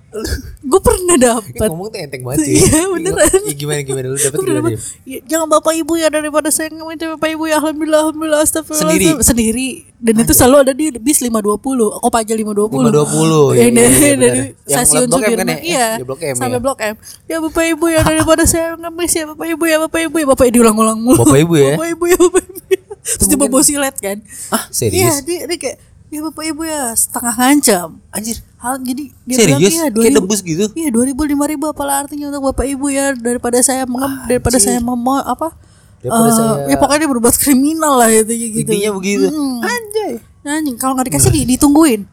Gue 0.63 0.79
pernah 0.79 1.19
dapet. 1.19 1.67
ngomong 1.67 1.91
tuh 1.91 1.99
enteng 1.99 2.23
banget 2.23 2.47
sih. 2.47 2.55
Iya, 2.57 2.89
beneran. 2.89 3.27
Iya, 3.43 3.53
gimana 3.53 3.79
gimana 3.83 4.05
lu 4.07 4.17
pernah 4.17 4.63
gimana? 4.63 4.79
"Ya, 5.03 5.19
jangan 5.21 5.47
bapak 5.51 5.73
ibu 5.75 5.93
ya 5.93 6.07
daripada 6.07 6.47
saya 6.47 6.71
ngamen 6.71 6.95
bapak 7.19 7.29
ibu 7.29 7.43
ya 7.45 7.59
alhamdulillah 7.59 8.01
alhamdulillah 8.07 8.39
astagfirullah 8.41 8.87
Sendiri? 8.87 9.03
astagfirullah." 9.13 9.27
sendiri 9.27 9.67
dan 9.99 10.13
itu 10.17 10.31
selalu 10.31 10.55
ada 10.57 10.71
di 10.71 10.85
bis 10.95 11.19
520 11.19 11.99
Kopaja 11.99 12.33
520 12.33 12.87
520, 12.87 13.59
yang 13.59 13.67
iya, 13.67 13.67
dari, 13.67 13.93
iya, 13.93 14.15
dari 14.15 14.15
bener. 14.15 14.33
Yang 14.47 14.55
stasiun 14.65 15.03
Blok 15.03 15.19
M 15.19 15.21
kan 15.21 15.27
Sudirman 15.27 15.47
ya? 15.47 15.57
iya 15.61 15.87
Di 15.91 16.05
Blok 16.07 16.21
M, 16.23 16.33
sampai 16.33 16.49
ya? 16.49 16.59
blok 16.63 16.79
M 16.79 16.95
ya 17.27 17.37
bapak 17.43 17.63
ibu 17.67 17.85
ya 17.87 18.01
daripada 18.01 18.43
saya 18.45 18.67
ngemis 18.79 19.11
ya 19.11 19.23
bapak 19.27 19.47
ibu 19.49 19.63
ya 19.65 19.77
bapak 19.77 19.99
ibu 20.01 20.15
ya 20.15 20.25
bapak 20.25 20.45
diulang-ulang 20.49 20.97
mulu 20.97 21.21
Bapak 21.21 21.39
ibu 21.43 21.53
ya? 21.53 21.71
bapak 21.75 21.87
ibu 21.91 22.03
ya 22.05 22.17
bapak 22.17 22.41
ibu 22.41 22.59
ya 22.65 22.79
terus 23.03 23.27
dia 23.27 23.37
bawa 23.37 23.61
silet 23.61 23.95
kan 23.97 24.17
Ah, 24.49 24.63
iya 24.63 24.71
serius? 24.71 25.15
dia, 25.21 25.39
dia 25.45 25.57
kayak 25.57 25.77
ya 26.07 26.19
bapak 26.23 26.43
ibu 26.45 26.63
ya 26.63 26.93
setengah 26.93 27.33
ngancam 27.33 27.99
Anjir. 28.09 28.39
hal 28.57 28.79
jadi 28.79 29.03
dia 29.21 29.35
Serius? 29.35 29.59
bilang 29.59 29.91
Kayak 29.93 30.13
2000 30.13 30.17
debus 30.17 30.39
gitu? 30.41 30.65
Iya 30.71 30.89
dua 30.89 31.03
ribu 31.03 31.21
lima 31.23 31.45
ribu 31.45 31.65
apalah 31.65 32.01
artinya 32.01 32.29
untuk 32.29 32.47
bapak 32.47 32.65
ibu 32.65 32.87
ya 32.87 33.11
daripada 33.13 33.59
saya 33.59 33.83
mengem 33.83 34.07
daripada 34.25 34.57
saya 34.57 34.79
mau 34.79 34.95
apa 35.15 35.51
Daripada 35.97 36.25
eh, 36.25 36.33
saya- 36.33 36.57
ya 36.65 36.75
pokoknya 36.75 36.99
dia 36.99 37.09
berbuat 37.09 37.35
kriminal 37.35 37.93
lah 37.95 38.07
itu 38.07 38.29
gitu 38.29 38.63
Intinya 38.63 38.89
begitu. 38.93 39.27
Hmm. 39.27 39.59
Anjay. 39.61 40.13
anjing 40.43 40.75
kalau 40.75 40.93
nggak 40.93 41.11
dikasih 41.11 41.27
di, 41.29 41.41
ditungguin 41.45 42.07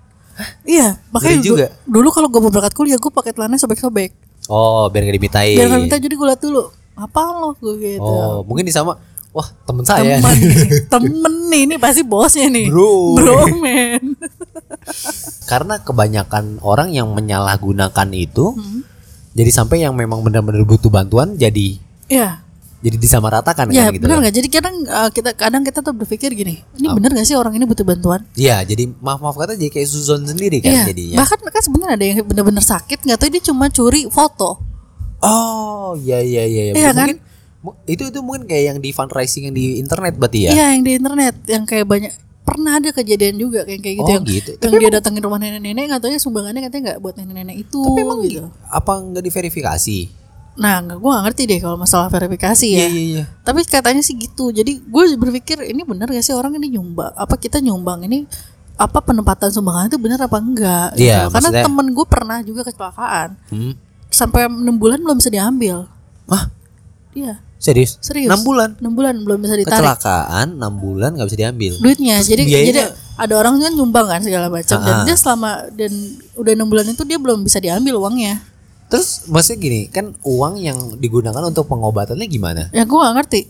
iya 0.65 0.99
makanya 1.09 1.39
du- 1.39 1.47
juga. 1.49 1.67
dulu 1.85 2.09
kalau 2.11 2.27
gue 2.27 2.41
mau 2.41 2.51
berangkat 2.51 2.75
kuliah 2.75 2.99
gue 2.99 3.09
pakai 3.09 3.31
celana 3.31 3.55
sobek 3.55 3.79
sobek 3.79 4.11
Oh, 4.45 4.87
biar 4.87 5.01
gak 5.03 5.15
dimintain. 5.15 5.55
biar 5.55 5.67
nggak 5.67 5.81
minta 5.81 5.97
jadi 5.97 6.13
gue 6.13 6.27
liat 6.27 6.37
dulu 6.39 6.63
apa 6.93 7.21
lo 7.33 7.55
gue 7.55 7.75
gitu 7.81 8.03
Oh, 8.03 8.43
mungkin 8.43 8.63
di 8.63 8.71
sama. 8.71 8.99
Wah, 9.35 9.51
temen 9.65 9.83
saya. 9.83 10.17
temen 10.17 10.31
nih, 10.39 10.87
temen 10.93 11.15
nih 11.51 11.61
ini 11.65 11.75
pasti 11.75 12.01
bosnya 12.01 12.47
nih 12.47 12.71
Bro. 12.71 13.19
bro 13.19 13.51
man 13.57 14.15
Karena 15.45 15.75
kebanyakan 15.79 16.63
orang 16.63 16.89
yang 16.91 17.11
menyalahgunakan 17.11 18.09
itu 18.13 18.55
Hmm. 18.55 18.81
jadi 19.33 19.51
sampai 19.51 19.83
yang 19.83 19.93
memang 19.93 20.23
benar-benar 20.23 20.63
butuh 20.63 20.87
bantuan 20.87 21.35
jadi 21.35 21.83
ya 22.07 22.39
jadi 22.79 22.95
disamaratakan 22.95 23.67
ya 23.69 23.89
kan 23.89 23.93
gitu. 23.93 24.03
benar 24.03 24.15
kan. 24.15 24.23
nggak 24.23 24.35
jadi 24.35 24.49
kadang 24.51 24.75
uh, 24.85 25.09
kita 25.09 25.31
kadang 25.33 25.63
kita 25.63 25.81
tuh 25.81 25.91
berpikir 25.91 26.31
gini 26.31 26.61
ini 26.75 26.87
bener 26.87 27.11
gak 27.13 27.25
sih 27.25 27.33
orang 27.33 27.53
ini 27.53 27.65
butuh 27.65 27.83
bantuan 27.83 28.23
Iya, 28.35 28.61
jadi 28.63 28.87
maaf-maaf 28.95 29.35
kata 29.35 29.57
jadi 29.57 29.73
kayak 29.73 29.89
Suzon 29.89 30.23
sendiri 30.23 30.61
kan 30.61 30.71
Iya, 30.71 30.83
jadinya. 30.87 31.17
bahkan 31.19 31.39
kan 31.43 31.59
sebenarnya 31.61 31.93
ada 31.93 32.05
yang 32.05 32.17
benar-benar 32.23 32.63
sakit 32.63 32.99
nggak 33.01 33.17
tahu 33.17 33.29
dia 33.31 33.43
cuma 33.43 33.67
curi 33.67 34.05
foto. 34.07 34.61
Oh, 35.19 35.97
iya 35.99 36.21
iya 36.21 36.45
iya. 36.45 36.63
Iya 36.71 36.93
kan? 36.93 37.09
mungkin 37.09 37.19
mu- 37.19 37.33
itu 37.85 38.05
itu 38.05 38.19
mungkin 38.19 38.45
kayak 38.45 38.65
yang 38.67 38.79
di 38.79 38.91
fundraising 38.91 39.45
yang 39.45 39.55
di 39.55 39.79
internet 39.79 40.15
berarti 40.15 40.41
ya. 40.45 40.51
Iya 40.53 40.67
yang 40.73 40.83
di 40.83 40.93
internet 40.95 41.35
yang 41.45 41.65
kayak 41.65 41.85
banyak 41.85 42.13
pernah 42.45 42.77
ada 42.77 42.91
kejadian 42.91 43.37
juga 43.37 43.65
kayak 43.65 43.81
kayak 43.81 43.97
gitu 43.97 44.05
Oh, 44.05 44.13
yang 44.13 44.25
gitu. 44.27 44.51
yang 44.61 44.73
dia 44.79 44.91
datengin 44.93 45.23
rumah 45.23 45.39
nenek-nenek 45.39 45.85
nggak 45.87 45.99
taunya 45.99 46.19
sumbangannya 46.19 46.61
katanya 46.63 46.83
nggak 46.87 46.99
buat 47.01 47.15
nenek-nenek 47.17 47.57
itu 47.59 47.81
Tapi 47.83 48.01
emang 48.01 48.19
gitu. 48.23 48.45
apa 48.65 48.93
nggak 48.95 49.25
diverifikasi? 49.25 49.99
Nah 50.55 50.75
nggak 50.79 50.99
gue 50.99 51.09
nggak 51.09 51.25
ngerti 51.25 51.43
deh 51.47 51.59
kalau 51.59 51.77
masalah 51.77 52.07
verifikasi 52.07 52.67
ya. 52.69 52.79
Iya 52.79 52.89
iya 52.91 53.03
iya. 53.03 53.25
Tapi 53.41 53.65
katanya 53.65 54.01
sih 54.01 54.15
gitu. 54.15 54.51
Jadi 54.51 54.77
gue 54.79 55.03
berpikir 55.15 55.65
ini 55.65 55.83
benar 55.83 56.07
gak 56.07 56.21
sih 56.21 56.31
orang 56.31 56.53
ini 56.55 56.69
nyumbang? 56.71 57.11
Apa 57.13 57.35
kita 57.35 57.59
nyumbang 57.59 58.05
ini 58.05 58.29
apa 58.75 58.99
penempatan 59.01 59.49
sumbangan 59.49 59.87
itu 59.87 59.97
benar 59.97 60.21
apa 60.21 60.37
enggak? 60.37 60.89
gitu. 60.95 61.07
Iya, 61.07 61.27
Karena 61.27 61.49
maksudnya- 61.49 61.65
temen 61.65 61.87
gue 61.91 62.07
pernah 62.07 62.39
juga 62.41 62.61
kecelakaan 62.63 63.29
Hmm. 63.49 63.73
sampai 64.07 64.47
enam 64.47 64.75
bulan 64.75 64.99
belum 64.99 65.17
bisa 65.17 65.29
diambil. 65.29 65.89
Hah? 66.27 66.53
Iya 67.11 67.41
Serius? 67.65 67.97
serius. 67.99 68.29
6 68.29 68.45
bulan. 68.45 68.77
enam 68.77 68.93
bulan 68.93 69.15
belum 69.19 69.39
bisa 69.41 69.57
ditarik. 69.57 69.73
Kecelakaan 69.73 70.49
6 70.55 70.69
bulan 70.77 71.11
nggak 71.13 71.27
bisa 71.27 71.39
diambil. 71.41 71.73
duitnya 71.79 72.15
Terus 72.15 72.29
jadi 72.29 72.43
biayanya- 72.45 72.69
jadi 72.69 72.81
ada 73.17 73.35
orang 73.35 73.55
kan 73.57 73.73
nyumbang 73.73 74.07
kan 74.07 74.21
segala 74.21 74.47
macam 74.49 74.77
dan 74.77 74.97
dia 75.03 75.17
selama 75.17 75.51
dan 75.71 75.93
udah 76.35 76.53
enam 76.53 76.69
bulan 76.69 76.85
itu 76.85 77.03
dia 77.03 77.17
belum 77.17 77.41
bisa 77.41 77.57
diambil 77.59 77.97
uangnya 77.99 78.45
Terus 78.85 79.25
maksudnya 79.27 79.59
gini, 79.59 79.81
kan 79.89 80.13
uang 80.21 80.61
yang 80.61 80.77
digunakan 80.95 81.41
untuk 81.43 81.65
pengobatannya 81.65 82.27
gimana? 82.27 82.69
ya 82.71 82.85
gue 82.85 82.95
gak 82.95 83.15
ngerti 83.17 83.41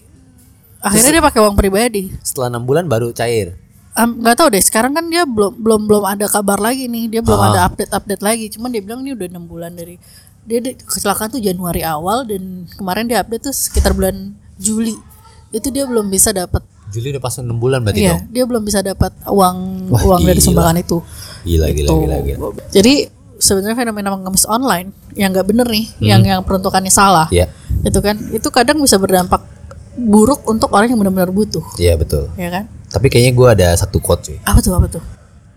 akhirnya 0.78 1.10
dia 1.12 1.24
pakai 1.24 1.40
uang 1.40 1.54
pribadi 1.54 2.12
Setelah 2.20 2.48
6 2.52 2.62
bulan 2.62 2.84
baru 2.84 3.10
cair. 3.10 3.58
Am- 3.94 4.14
nggak 4.16 4.36
tahu 4.36 4.48
deh 4.48 4.58
sekarang 4.60 4.90
kan 4.90 5.06
dia 5.06 5.22
belum 5.24 5.54
belum 5.56 5.80
belum 5.84 6.02
ada 6.04 6.26
kabar 6.26 6.58
lagi 6.58 6.86
nih 6.86 7.06
dia 7.08 7.20
belum 7.20 7.34
Ah. 7.36 7.48
ada 7.48 7.60
update 7.64 7.90
update 7.90 8.20
lagi 8.20 8.46
cuman 8.48 8.68
dia 8.68 8.80
bilang 8.80 9.00
ini 9.00 9.10
udah 9.12 9.26
enam 9.28 9.44
bulan 9.44 9.70
dari 9.70 9.96
dia 10.44 10.58
kecelakaan 10.76 11.28
tuh 11.30 11.40
Januari 11.40 11.80
awal 11.80 12.22
dan 12.22 12.68
kemarin 12.70 13.04
dia 13.04 13.20
update 13.20 13.44
tuh 13.44 13.54
sekitar 13.54 13.92
bulan 13.92 14.32
Juli 14.54 14.92
itu 15.50 15.68
dia 15.68 15.84
belum 15.84 16.06
bisa 16.06 16.30
dapat 16.30 16.60
Juli 16.86 17.10
udah 17.10 17.18
pas 17.18 17.34
6 17.34 17.48
bulan 17.54 17.80
berarti 17.80 18.00
iya 18.00 18.14
dong. 18.14 18.28
dia 18.28 18.44
belum 18.44 18.62
bisa 18.62 18.78
dapat 18.80 19.10
uang 19.24 19.56
Wah, 19.88 20.02
uang 20.04 20.22
dari 20.22 20.36
gila. 20.36 20.46
sumbangan 20.46 20.76
itu 20.78 20.98
Gila 21.42 21.66
gila 21.68 21.88
Tuh. 21.88 21.98
gila 22.00 22.16
gila. 22.20 22.38
jadi 22.70 22.94
sebenarnya 23.36 23.76
fenomena 23.76 24.08
pengemis 24.10 24.44
online 24.46 24.88
yang 25.12 25.28
nggak 25.30 25.44
bener 25.44 25.66
nih 25.66 25.84
yang 26.00 26.20
yang 26.22 26.40
peruntukannya 26.40 26.88
salah 26.88 27.26
Iya. 27.28 27.48
itu 27.82 27.98
kan 27.98 28.14
itu 28.30 28.48
kadang 28.48 28.78
bisa 28.78 28.94
berdampak 28.94 29.42
buruk 29.94 30.44
untuk 30.44 30.70
orang 30.70 30.86
yang 30.86 30.98
benar-benar 30.98 31.30
butuh 31.30 31.62
Iya 31.76 31.94
betul. 31.94 32.28
ya 32.34 32.50
kan 32.50 32.64
Tapi 32.88 33.06
kayaknya 33.08 33.32
gue 33.32 33.48
ada 33.48 33.68
satu 33.74 33.98
quote 33.98 34.22
cuy. 34.24 34.38
apa 34.40 34.58
tuh 34.58 34.70
apa 34.72 34.86
tuh 34.88 35.02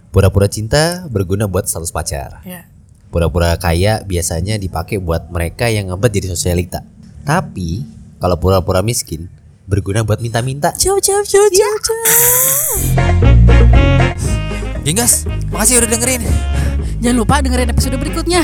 Pura-pura 0.07 0.47
cinta 0.47 1.05
berguna 1.05 1.45
buat 1.45 1.65
status 1.65 1.91
pacar. 1.91 2.41
ya 2.41 2.65
Pura-pura 3.07 3.55
kaya 3.55 4.03
biasanya 4.03 4.59
dipakai 4.59 4.99
buat 4.99 5.31
mereka 5.31 5.71
yang 5.71 5.89
ngebet 5.91 6.19
jadi 6.19 6.27
sosialita. 6.35 6.83
Tapi 7.23 7.83
kalau 8.19 8.35
pura-pura 8.39 8.83
miskin 8.83 9.31
berguna 9.67 10.03
buat 10.07 10.23
minta-minta. 10.23 10.71
ciao 10.79 10.95
ciao 11.03 11.19
ciao 11.27 11.47
ciao 11.51 11.75
ciao 11.83 12.01
Gingas, 14.87 15.27
makasih 15.51 15.83
udah 15.83 15.91
dengerin. 15.91 16.23
jangan 17.03 17.17
lupa 17.19 17.43
dengerin 17.43 17.69
episode 17.75 17.99
berikutnya 17.99 18.41